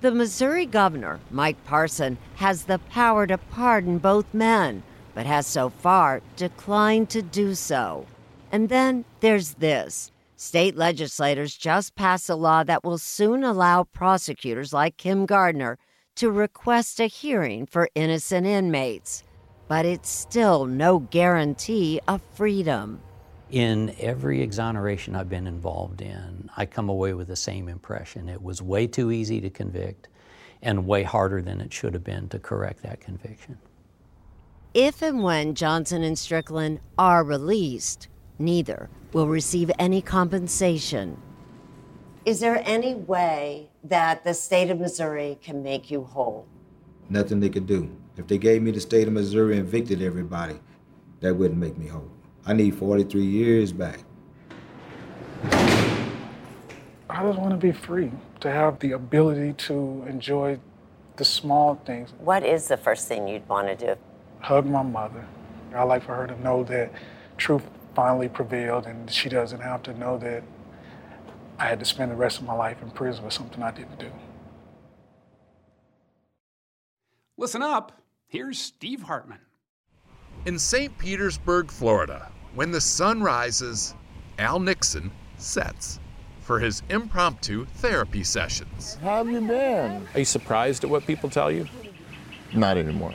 [0.00, 4.82] The Missouri governor, Mike Parson, has the power to pardon both men,
[5.14, 8.06] but has so far declined to do so.
[8.52, 10.10] And then there's this.
[10.36, 15.78] State legislators just passed a law that will soon allow prosecutors like Kim Gardner
[16.16, 19.24] to request a hearing for innocent inmates.
[19.68, 23.00] But it's still no guarantee of freedom.
[23.50, 28.28] In every exoneration I've been involved in, I come away with the same impression.
[28.28, 30.08] It was way too easy to convict
[30.62, 33.58] and way harder than it should have been to correct that conviction.
[34.72, 38.08] If and when Johnson and Strickland are released,
[38.38, 41.20] neither will receive any compensation.
[42.24, 46.46] Is there any way that the state of Missouri can make you whole?
[47.10, 47.94] Nothing they could do.
[48.16, 50.58] If they gave me the state of Missouri and evicted everybody,
[51.20, 52.10] that wouldn't make me whole.
[52.46, 54.00] I need 43 years back.
[57.10, 58.10] I just want to be free,
[58.40, 60.58] to have the ability to enjoy
[61.16, 62.12] the small things.
[62.18, 64.00] What is the first thing you'd want to do?
[64.40, 65.26] Hug my mother.
[65.74, 66.92] I like for her to know that
[67.36, 67.62] truth
[67.94, 70.42] finally prevailed and she doesn't have to know that
[71.58, 73.98] I had to spend the rest of my life in prison for something I didn't
[73.98, 74.10] do.
[77.36, 78.00] Listen up.
[78.26, 79.38] Here's Steve Hartman.
[80.46, 80.96] In St.
[80.98, 83.94] Petersburg, Florida, when the sun rises,
[84.38, 86.00] Al Nixon sets
[86.40, 88.96] for his impromptu therapy sessions.
[89.00, 90.06] How have you been?
[90.14, 91.66] Are you surprised at what people tell you?
[92.54, 93.14] Not anymore.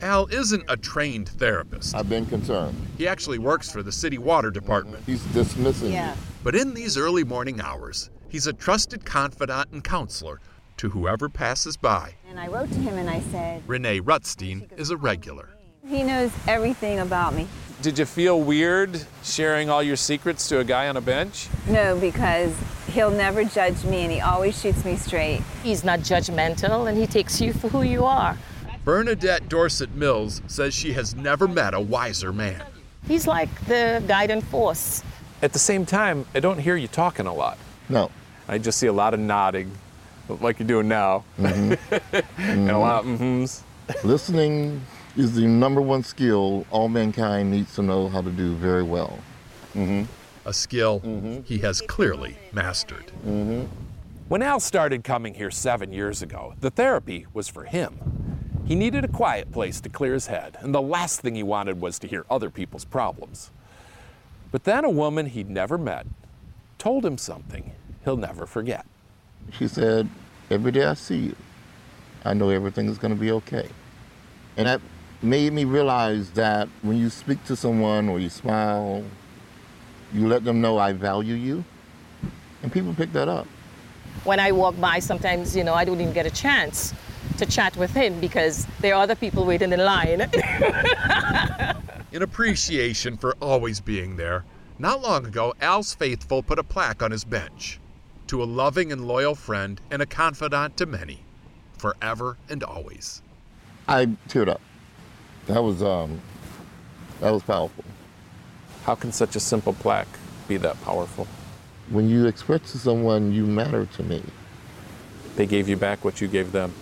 [0.00, 1.94] Al isn't a trained therapist.
[1.94, 2.76] I've been concerned.
[2.96, 5.02] He actually works for the city water department.
[5.06, 6.12] He's dismissing Yeah.
[6.14, 6.20] you.
[6.44, 10.40] But in these early morning hours, he's a trusted confidant and counselor
[10.76, 12.14] to whoever passes by.
[12.30, 15.48] And I wrote to him and I said, Renee Rutstein is a regular.
[15.88, 17.48] he knows everything about me.
[17.82, 21.48] Did you feel weird sharing all your secrets to a guy on a bench?
[21.66, 22.52] No, because
[22.92, 25.42] he'll never judge me and he always shoots me straight.
[25.62, 28.36] He's not judgmental and he takes you for who you are.
[28.88, 32.62] Bernadette Dorset Mills says she has never met a wiser man.
[33.06, 35.02] He's like the guiding force.
[35.42, 37.58] At the same time, I don't hear you talking a lot.
[37.90, 38.10] No.
[38.48, 39.70] I just see a lot of nodding,
[40.40, 41.72] like you're doing now, mm-hmm.
[41.94, 42.40] Mm-hmm.
[42.40, 43.60] and a lot of mm-hms.
[44.04, 44.80] Listening
[45.18, 49.18] is the number one skill all mankind needs to know how to do very well.
[49.74, 50.04] Mm-hmm.
[50.48, 51.42] A skill mm-hmm.
[51.42, 53.12] he has clearly mastered.
[54.28, 58.17] When Al started coming here seven years ago, the therapy was for him.
[58.68, 61.80] He needed a quiet place to clear his head, and the last thing he wanted
[61.80, 63.50] was to hear other people's problems.
[64.50, 66.06] But then a woman he'd never met
[66.76, 67.72] told him something
[68.04, 68.84] he'll never forget.
[69.52, 70.06] She said,
[70.50, 71.36] Every day I see you,
[72.26, 73.70] I know everything is going to be okay.
[74.58, 74.82] And that
[75.22, 79.02] made me realize that when you speak to someone or you smile,
[80.12, 81.64] you let them know I value you,
[82.62, 83.46] and people pick that up.
[84.24, 86.92] When I walk by, sometimes, you know, I don't even get a chance
[87.38, 90.20] to chat with him because there are other people waiting in line.
[92.12, 94.44] In appreciation for always being there,
[94.78, 97.80] not long ago, Al's faithful put a plaque on his bench
[98.28, 101.20] to a loving and loyal friend and a confidant to many,
[101.76, 103.22] forever and always.
[103.86, 104.60] I teared up.
[105.46, 106.20] That was um,
[107.20, 107.84] that was powerful.
[108.84, 110.08] How can such a simple plaque
[110.46, 111.26] be that powerful?
[111.90, 114.22] When you express to someone you matter to me,
[115.36, 116.72] They gave you back what you gave them.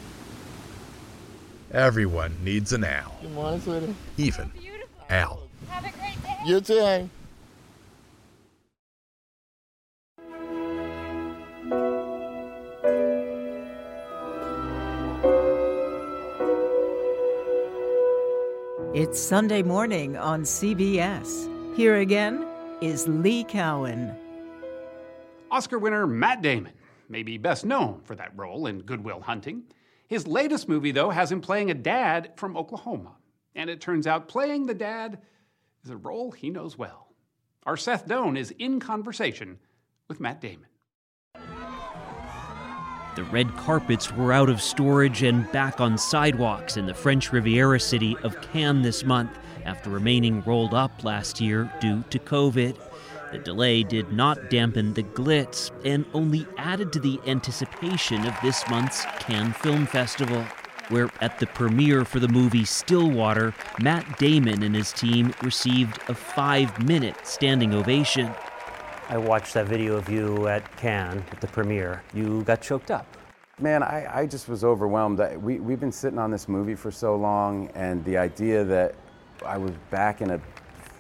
[1.73, 3.95] Everyone needs an Al, Good morning, sweetie.
[4.17, 4.51] even
[5.11, 5.43] Al.
[5.69, 6.37] Have a great day.
[6.47, 7.11] You too, honey.
[18.95, 21.77] It's Sunday morning on CBS.
[21.77, 22.47] Here again
[22.81, 24.17] is Lee Cowan.
[25.51, 26.73] Oscar winner Matt Damon
[27.11, 29.65] may be best known for that role in Good Will Hunting.
[30.09, 33.17] His latest movie, though, has him playing a dad from Oklahoma.
[33.55, 35.21] And it turns out playing the dad
[35.85, 37.09] is a role he knows well.
[37.65, 39.59] Our Seth Doane is in conversation
[40.09, 40.69] with Matt Damon.
[43.17, 47.81] The red carpets were out of storage and back on sidewalks in the French Riviera
[47.81, 52.77] city of Cannes this month after remaining rolled up last year due to COVID.
[53.33, 58.67] The delay did not dampen the glitz and only added to the anticipation of this
[58.71, 60.45] month's Cannes Film Festival,
[60.91, 66.15] where at the premiere for the movie Stillwater, Matt Damon and his team received a
[66.15, 68.31] five minute standing ovation.
[69.09, 72.03] I watched that video of you at Cannes at the premiere.
[72.15, 73.07] You got choked up.
[73.59, 75.21] Man, I, I just was overwhelmed.
[75.21, 78.95] I- We, we've been sitting on this movie for so long, and the idea that
[79.45, 80.41] I was back in a,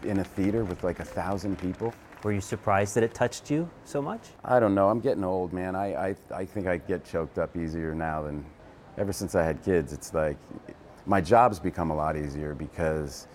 [0.02, 3.68] in a theater with like a thousand people Were you surprised that it touched you
[3.84, 4.20] so much?
[4.44, 4.88] I don't know.
[4.88, 5.76] I'm getting old, man.
[5.76, 8.44] I, I, I think I get choked up easier now than
[8.98, 9.92] ever since I had kids.
[9.92, 10.36] It's like
[11.04, 13.28] my job's become a lot easier because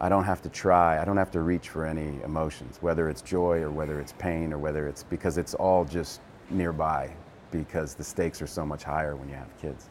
[0.00, 1.00] I don't have to try.
[1.00, 4.52] I don't have to reach for any emotions, whether it's joy or whether it's pain
[4.52, 7.10] or whether it's because it's all just nearby
[7.50, 9.88] because the stakes are so much higher when you have kids.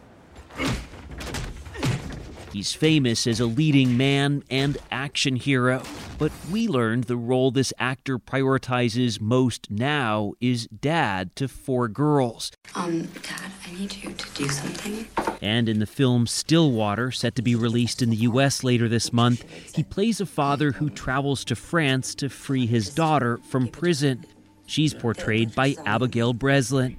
[2.55, 5.83] He's famous as a leading man and action hero,
[6.17, 12.53] but we learned the role this actor prioritizes most now is dad to four girls.
[12.73, 15.05] Um, Dad, I need you to do something.
[15.41, 19.43] And in the film Stillwater, set to be released in the US later this month,
[19.75, 24.25] he plays a father who travels to France to free his daughter from prison.
[24.65, 26.95] She's portrayed by Abigail Breslin.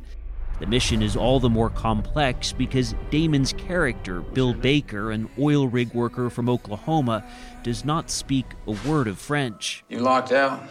[0.59, 5.93] The mission is all the more complex because Damon's character, Bill Baker, an oil rig
[5.93, 7.25] worker from Oklahoma,
[7.63, 9.85] does not speak a word of French.
[9.91, 10.63] You locked out?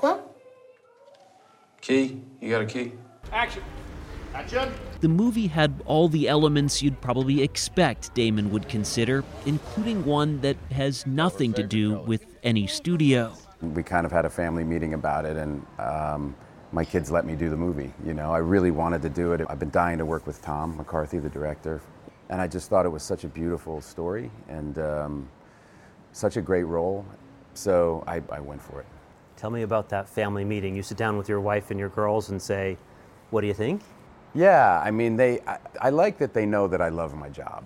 [0.00, 0.36] What?
[1.80, 2.20] Key?
[2.40, 2.92] You got a key?
[3.32, 3.62] Action.
[4.34, 4.72] Action.
[5.00, 10.56] The movie had all the elements you'd probably expect Damon would consider, including one that
[10.72, 13.32] has nothing to do with any studio.
[13.60, 16.34] We kind of had a family meeting about it, and um,
[16.74, 17.92] my kids let me do the movie.
[18.04, 19.40] You know, I really wanted to do it.
[19.48, 21.80] I've been dying to work with Tom McCarthy, the director,
[22.30, 25.28] and I just thought it was such a beautiful story and um,
[26.10, 27.06] such a great role.
[27.54, 28.86] So I, I went for it.
[29.36, 30.74] Tell me about that family meeting.
[30.74, 32.76] You sit down with your wife and your girls and say,
[33.30, 33.82] What do you think?
[34.34, 35.40] Yeah, I mean, they.
[35.42, 37.64] I, I like that they know that I love my job.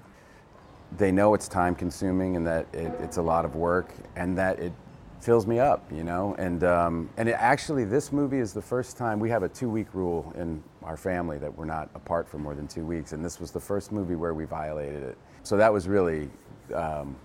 [0.98, 4.58] They know it's time consuming and that it, it's a lot of work and that
[4.58, 4.72] it
[5.20, 6.34] fills me up, you know.
[6.38, 9.88] And um, and it actually, this movie is the first time we have a two-week
[9.94, 13.40] rule in our family that we're not apart for more than two weeks, and this
[13.40, 15.18] was the first movie where we violated it.
[15.42, 16.30] So that was really
[16.74, 17.16] um,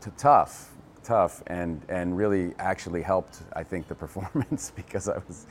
[0.00, 5.46] t- tough, tough, and and really actually helped, I think, the performance because I was,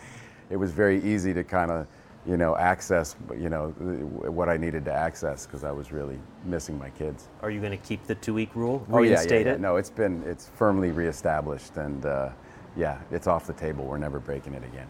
[0.49, 1.88] it was very easy to kind of
[2.26, 6.78] you know, access, you know, what I needed to access because I was really missing
[6.78, 7.28] my kids.
[7.41, 8.86] Are you going to keep the two-week rule?
[8.91, 9.53] Oh yeah, yeah, yeah.
[9.53, 9.59] it?
[9.59, 12.30] No, it's been it's firmly reestablished, and uh,
[12.76, 13.86] yeah, it's off the table.
[13.86, 14.88] We're never breaking it again.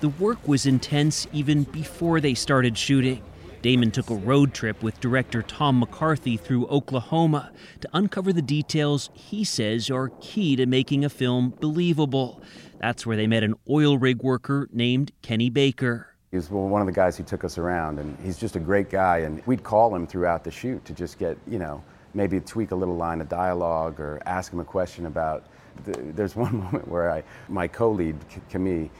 [0.00, 3.22] The work was intense even before they started shooting.
[3.62, 7.50] Damon took a road trip with director Tom McCarthy through Oklahoma
[7.80, 12.42] to uncover the details he says are key to making a film believable.
[12.78, 16.13] That's where they met an oil rig worker named Kenny Baker.
[16.34, 18.90] He was one of the guys who took us around, and he's just a great
[18.90, 19.18] guy.
[19.18, 21.80] And we'd call him throughout the shoot to just get, you know,
[22.12, 25.44] maybe tweak a little line of dialogue or ask him a question about.
[25.84, 28.16] The, there's one moment where I, my co-lead
[28.50, 28.90] Camille,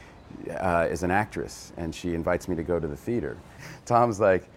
[0.61, 3.37] uh, is an actress, and she invites me to go to the theater.
[3.85, 4.49] Tom's like,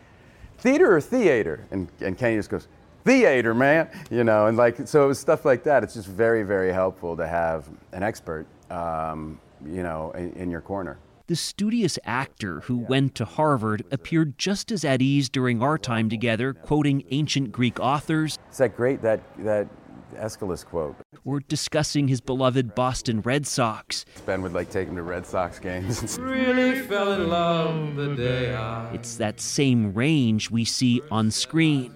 [0.59, 2.67] theater or theater, and and Kenny just goes,
[3.05, 5.82] theater, man, you know, and like so it was stuff like that.
[5.82, 10.61] It's just very very helpful to have an expert, um, you know, in, in your
[10.61, 10.99] corner.
[11.28, 16.09] The studious actor who went to Harvard appeared just as at ease during our time
[16.09, 18.39] together, quoting ancient Greek authors.
[18.49, 19.01] Is that great?
[19.01, 19.67] That that
[20.15, 20.95] Aeschylus quote.
[21.25, 24.05] Or discussing his beloved Boston Red Sox.
[24.25, 26.17] Ben would like take him to Red Sox games.
[26.21, 28.89] really fell in love the day I.
[28.93, 31.93] It's that same range we see on screen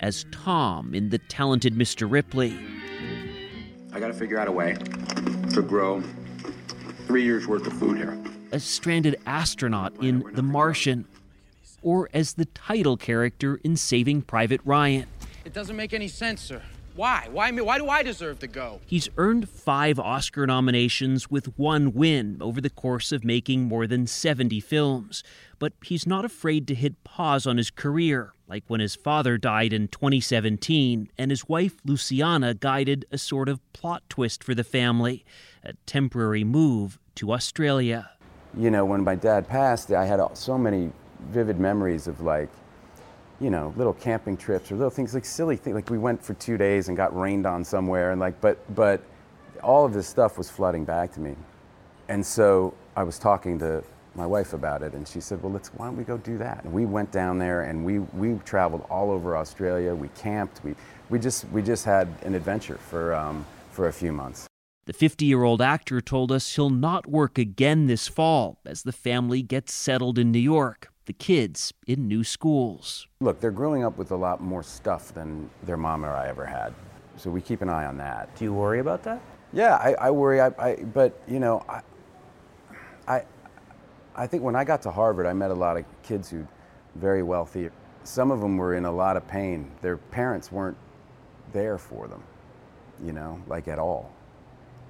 [0.00, 2.10] as Tom in The Talented Mr.
[2.10, 2.58] Ripley.
[3.94, 4.74] I gotta figure out a way
[5.54, 6.02] to grow
[7.06, 8.22] three years worth of food here
[8.54, 11.06] a stranded astronaut in The Martian,
[11.82, 15.06] or as the title character in Saving Private Ryan.
[15.44, 16.62] It doesn't make any sense, sir.
[16.94, 17.26] Why?
[17.32, 17.62] Why me?
[17.62, 18.80] Why do I deserve to go?
[18.86, 24.06] He's earned five Oscar nominations with one win over the course of making more than
[24.06, 25.24] 70 films.
[25.58, 29.72] But he's not afraid to hit pause on his career, like when his father died
[29.72, 35.24] in 2017 and his wife Luciana guided a sort of plot twist for the family
[35.64, 38.10] a temporary move to Australia
[38.56, 40.90] you know, when my dad passed, I had so many
[41.30, 42.48] vivid memories of like,
[43.40, 45.74] you know, little camping trips or little things like silly things.
[45.74, 49.02] Like we went for two days and got rained on somewhere, and like, but but
[49.62, 51.34] all of this stuff was flooding back to me,
[52.08, 53.82] and so I was talking to
[54.14, 56.62] my wife about it, and she said, "Well, let's why don't we go do that?"
[56.64, 59.94] And we went down there, and we we traveled all over Australia.
[59.94, 60.62] We camped.
[60.62, 60.76] We
[61.10, 64.46] we just we just had an adventure for um, for a few months.
[64.86, 68.92] The 50 year old actor told us he'll not work again this fall as the
[68.92, 73.08] family gets settled in New York, the kids in new schools.
[73.20, 76.44] Look, they're growing up with a lot more stuff than their mom or I ever
[76.44, 76.74] had.
[77.16, 78.36] So we keep an eye on that.
[78.36, 79.22] Do you worry about that?
[79.54, 80.42] Yeah, I, I worry.
[80.42, 81.80] I, I, but, you know, I,
[83.08, 83.24] I,
[84.14, 86.46] I think when I got to Harvard, I met a lot of kids who
[86.96, 87.70] very wealthy.
[88.02, 89.70] Some of them were in a lot of pain.
[89.80, 90.76] Their parents weren't
[91.54, 92.22] there for them,
[93.02, 94.13] you know, like at all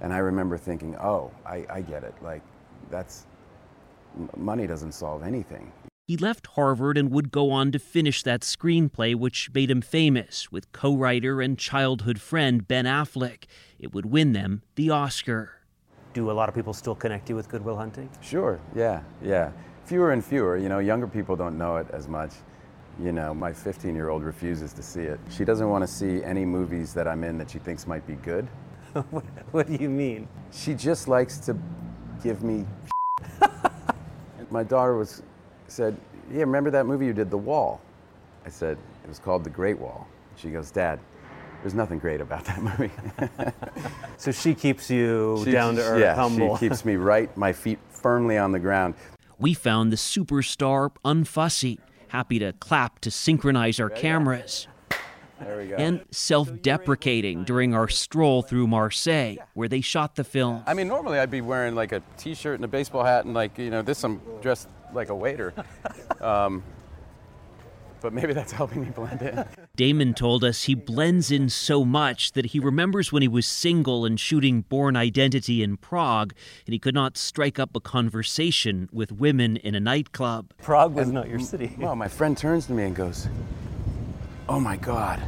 [0.01, 2.13] And I remember thinking, oh, I, I get it.
[2.21, 2.41] Like,
[2.89, 3.25] that's
[4.37, 5.71] money doesn't solve anything.
[6.07, 10.51] He left Harvard and would go on to finish that screenplay, which made him famous
[10.51, 13.45] with co writer and childhood friend Ben Affleck.
[13.79, 15.61] It would win them the Oscar.
[16.13, 18.07] Do a lot of people still connect you with Good Will Hunting?
[18.21, 19.51] Sure, yeah, yeah.
[19.85, 20.57] Fewer and fewer.
[20.57, 22.33] You know, younger people don't know it as much.
[22.99, 25.19] You know, my 15 year old refuses to see it.
[25.31, 28.13] She doesn't want to see any movies that I'm in that she thinks might be
[28.13, 28.47] good.
[29.51, 30.27] what do you mean?
[30.51, 31.57] She just likes to
[32.23, 32.65] give me.
[34.49, 35.21] my daughter was
[35.67, 35.97] said,
[36.31, 37.81] Yeah, remember that movie you did, The Wall?
[38.45, 40.07] I said, It was called The Great Wall.
[40.37, 40.99] She goes, Dad,
[41.61, 42.91] there's nothing great about that movie.
[44.17, 46.55] so she keeps you She- down to earth, yeah, humble.
[46.57, 48.95] She keeps me right, my feet firmly on the ground.
[49.37, 54.67] We found the superstar unfussy, happy to clap to synchronize our cameras.
[55.39, 55.75] There we go.
[55.75, 60.63] And self deprecating during our stroll through Marseille, where they shot the film.
[60.65, 63.57] I mean, normally I'd be wearing like a t-shirt and a baseball hat and like,
[63.57, 65.53] you know, this I'm dressed like a waiter.
[66.21, 66.63] Um,
[68.05, 69.45] but maybe that's helping me blend in.
[69.75, 74.05] Damon told us he blends in so much that he remembers when he was single
[74.05, 76.33] and shooting Bourne Identity in Prague,
[76.67, 80.53] and he could not strike up a conversation with women in a nightclub.
[80.61, 81.75] Prague was not your city.
[81.79, 83.27] Well, my friend turns to me and goes,
[84.47, 85.21] "Oh my God,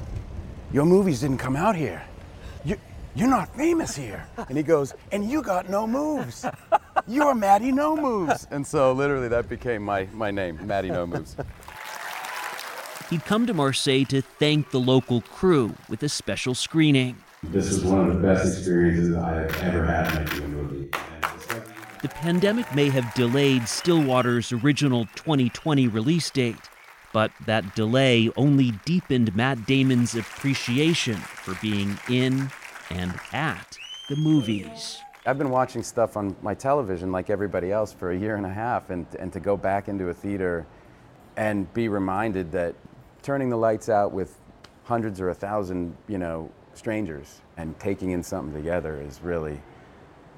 [0.72, 2.02] your movies didn't come out here.
[2.64, 2.78] You,
[3.16, 6.46] you're not famous here." And he goes, "And you got no moves.
[7.08, 11.36] You're Maddie No Moves." And so, literally, that became my my name, Maddie No Moves.
[13.10, 17.16] He'd come to Marseille to thank the local crew with a special screening.
[17.44, 20.90] This is one of the best experiences I have ever had making a movie.
[22.02, 26.58] The pandemic may have delayed Stillwater's original 2020 release date,
[27.14, 32.50] but that delay only deepened Matt Damon's appreciation for being in
[32.90, 33.78] and at
[34.10, 35.00] the movies.
[35.26, 38.54] I've been watching stuff on my television like everybody else for a year and a
[38.54, 40.66] half, and, and to go back into a theater
[41.36, 42.76] and be reminded that
[43.22, 44.38] turning the lights out with
[44.86, 49.60] hundreds or a thousand, you know, strangers and taking in something together is really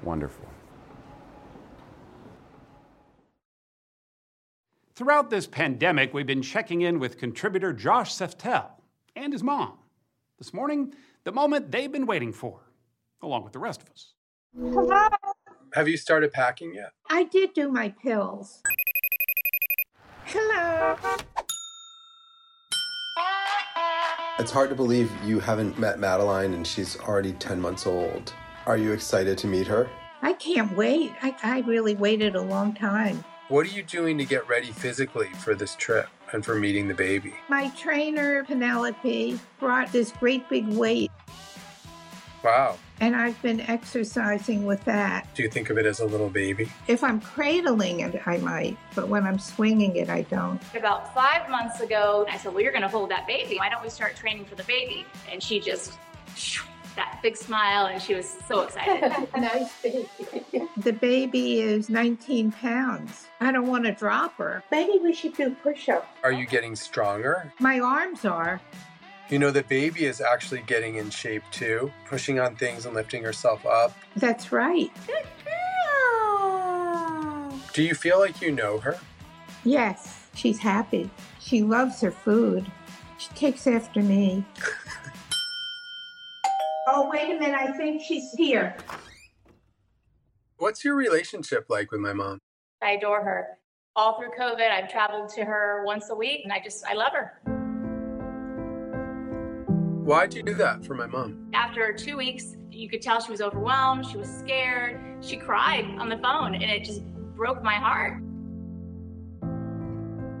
[0.02, 0.49] wonderful.
[5.00, 8.66] Throughout this pandemic, we've been checking in with contributor Josh Seftel
[9.16, 9.78] and his mom.
[10.36, 10.92] This morning,
[11.24, 12.60] the moment they've been waiting for,
[13.22, 14.12] along with the rest of us.
[14.54, 15.08] Hello.
[15.72, 16.92] Have you started packing yet?
[17.08, 18.60] I did do my pills.
[20.26, 20.94] Hello.
[24.38, 28.34] It's hard to believe you haven't met Madeline and she's already 10 months old.
[28.66, 29.88] Are you excited to meet her?
[30.20, 31.12] I can't wait.
[31.22, 33.24] I, I really waited a long time.
[33.50, 36.94] What are you doing to get ready physically for this trip and for meeting the
[36.94, 37.34] baby?
[37.48, 41.10] My trainer, Penelope, brought this great big weight,
[42.44, 42.78] Wow.
[43.00, 45.26] and I've been exercising with that.
[45.34, 46.70] Do you think of it as a little baby?
[46.86, 50.60] If I'm cradling it, I might, but when I'm swinging it, I don't.
[50.76, 53.56] About five months ago, I said, Well, you're going to hold that baby.
[53.58, 55.04] Why don't we start training for the baby?
[55.28, 55.98] And she just,
[56.96, 59.28] that big smile, and she was so excited.
[59.36, 60.08] nice baby.
[60.76, 63.26] The baby is 19 pounds.
[63.40, 64.62] I don't want to drop her.
[64.70, 66.06] Maybe we should do push ups.
[66.22, 67.52] Are you getting stronger?
[67.60, 68.60] My arms are.
[69.28, 73.22] You know, the baby is actually getting in shape too, pushing on things and lifting
[73.22, 73.96] herself up.
[74.16, 74.90] That's right.
[77.72, 78.98] Do you feel like you know her?
[79.62, 81.08] Yes, she's happy.
[81.38, 82.70] She loves her food.
[83.18, 84.44] She takes after me.
[86.92, 87.54] oh, wait a minute.
[87.54, 88.76] I think she's here.
[90.58, 92.38] What's your relationship like with my mom?
[92.82, 93.58] I adore her.
[93.96, 97.12] All through COVID, I've traveled to her once a week, and I just, I love
[97.12, 97.40] her.
[100.04, 101.50] Why'd you do that for my mom?
[101.54, 106.08] After two weeks, you could tell she was overwhelmed, she was scared, she cried on
[106.08, 107.04] the phone, and it just
[107.36, 108.22] broke my heart.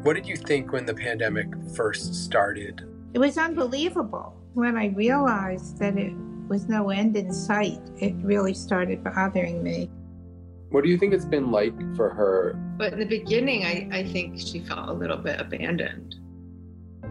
[0.02, 2.86] What did you think when the pandemic first started?
[3.12, 4.34] It was unbelievable.
[4.54, 6.12] When I realized that it
[6.50, 9.88] was no end in sight, it really started bothering me.
[10.70, 12.54] What do you think it's been like for her?
[12.76, 16.16] But in the beginning, I, I think she felt a little bit abandoned.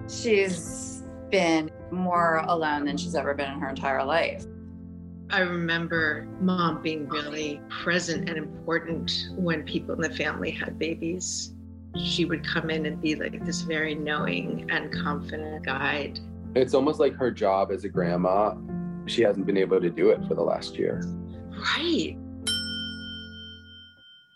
[0.08, 4.46] She's been more alone than she's ever been in her entire life.
[5.30, 11.54] I remember mom being really present and important when people in the family had babies.
[11.98, 16.20] She would come in and be like this very knowing and confident guide.
[16.56, 18.56] It's almost like her job as a grandma.
[19.10, 21.04] She hasn't been able to do it for the last year.
[21.50, 22.16] Right.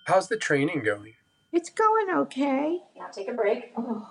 [0.07, 1.13] How's the training going?
[1.51, 2.79] It's going okay.
[2.97, 3.71] Now take a break.
[3.77, 4.09] Oh.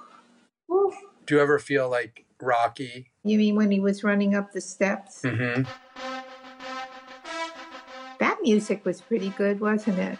[0.72, 0.94] Oof.
[1.26, 3.10] Do you ever feel like Rocky?
[3.24, 5.22] You mean when he was running up the steps?
[5.22, 5.64] Mm-hmm.
[8.20, 10.18] That music was pretty good, wasn't it?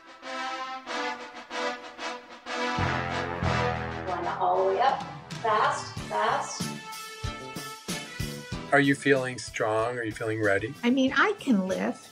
[8.73, 9.99] Are you feeling strong?
[9.99, 10.75] Are you feeling ready?
[10.83, 12.09] I mean, I can lift.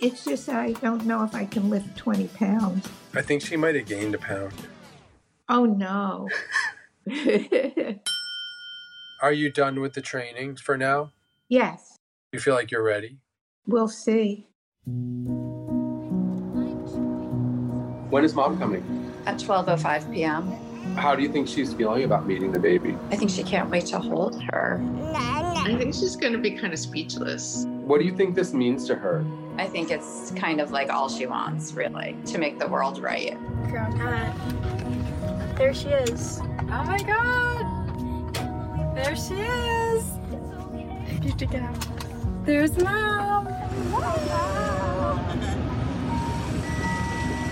[0.00, 2.88] It's just that I don't know if I can lift 20 pounds.
[3.14, 4.52] I think she might have gained a pound.
[5.48, 6.28] Oh no.
[9.22, 11.12] Are you done with the training for now?
[11.48, 11.96] yes,
[12.32, 13.18] You feel like you're ready?
[13.66, 14.46] we'll see.
[18.10, 18.82] When is mom coming?
[19.26, 20.50] At 12:05 p.m.
[20.96, 22.96] How do you think she's feeling about meeting the baby?
[23.10, 24.80] I think she can't wait to hold her.
[25.68, 27.66] I think she's going to be kind of speechless.
[27.84, 29.22] What do you think this means to her?
[29.58, 33.36] I think it's kind of like all she wants, really, to make the world right.
[33.70, 34.32] Girl, God.
[35.58, 36.40] There she is.
[36.40, 37.66] Oh my god!
[38.94, 40.10] There she is!
[42.46, 43.46] There's mom!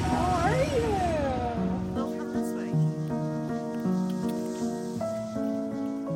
[0.06, 0.96] How are you?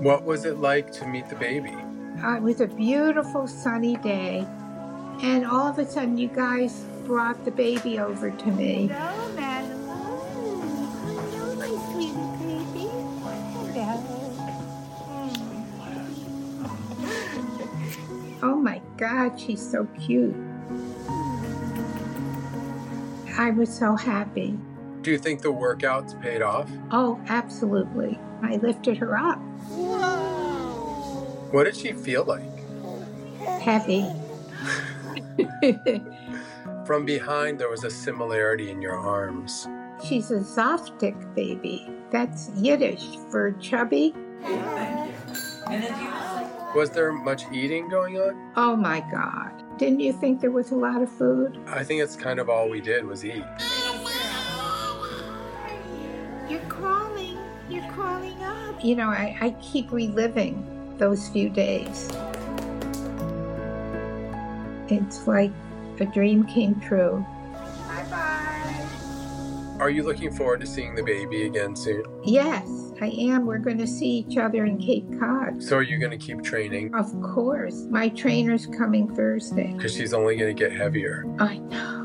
[0.01, 1.77] What was it like to meet the baby?
[2.23, 4.47] Uh, it was a beautiful sunny day,
[5.23, 8.89] and all of a sudden, you guys brought the baby over to me.
[8.89, 9.89] Hello, Madeline.
[11.33, 12.91] Hello, my sweet baby.
[13.73, 14.17] Hello.
[18.43, 20.37] Oh my God, she's so cute.
[23.39, 24.59] I was so happy.
[25.01, 26.71] Do you think the workouts paid off?
[26.91, 28.19] Oh, absolutely.
[28.43, 29.41] I lifted her up.
[31.51, 32.43] What did she feel like?
[33.61, 34.07] Happy.
[36.87, 39.67] From behind, there was a similarity in your arms.
[40.05, 41.91] She's a zaftig baby.
[42.13, 44.15] That's Yiddish for chubby.
[46.75, 48.53] Was there much eating going on?
[48.57, 49.51] Oh my God.
[49.77, 51.59] Didn't you think there was a lot of food?
[51.67, 53.45] I think it's kind of all we did was eat.
[56.49, 57.39] You're crawling.
[57.69, 58.85] You're crawling up.
[58.85, 62.09] You know, I, I keep reliving those few days.
[64.89, 65.51] It's like
[65.99, 67.27] a dream came true.
[67.89, 68.87] Bye bye.
[69.81, 72.05] Are you looking forward to seeing the baby again soon?
[72.23, 73.47] Yes, I am.
[73.47, 75.63] We're going to see each other in Cape Cod.
[75.63, 76.95] So are you going to keep training?
[76.95, 77.87] Of course.
[77.89, 79.73] My trainer's coming Thursday.
[79.75, 81.25] Because she's only going to get heavier.
[81.39, 81.97] I know.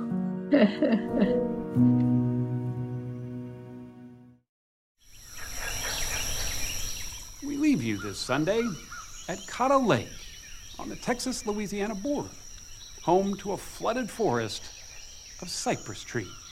[7.66, 8.61] leave you this Sunday
[9.28, 10.07] at Caddo Lake
[10.78, 12.30] on the Texas Louisiana border,
[13.01, 14.61] home to a flooded forest
[15.41, 16.45] of cypress trees.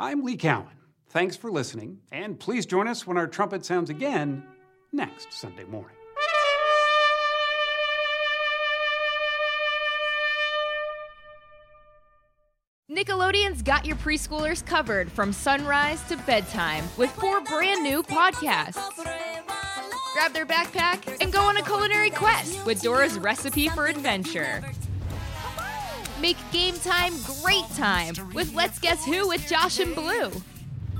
[0.00, 0.68] I'm Lee Cowan.
[1.08, 4.44] Thanks for listening, and please join us when our trumpet sounds again
[4.92, 5.96] next Sunday morning.
[12.88, 19.04] Nickelodeon's got your preschoolers covered from sunrise to bedtime with four brand new podcasts.
[20.14, 24.62] Grab their backpack and go on a culinary quest with Dora's Recipe for Adventure.
[26.20, 27.12] Make game time
[27.42, 30.32] great time with Let's Guess Who with Josh and Blue.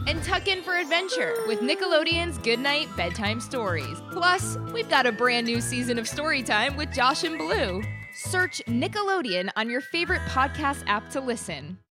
[0.07, 3.99] And tuck in for adventure with Nickelodeon's Goodnight Bedtime Stories.
[4.13, 7.83] Plus, we've got a brand new season of Storytime with Josh and Blue.
[8.15, 11.79] Search Nickelodeon on your favorite podcast app to listen.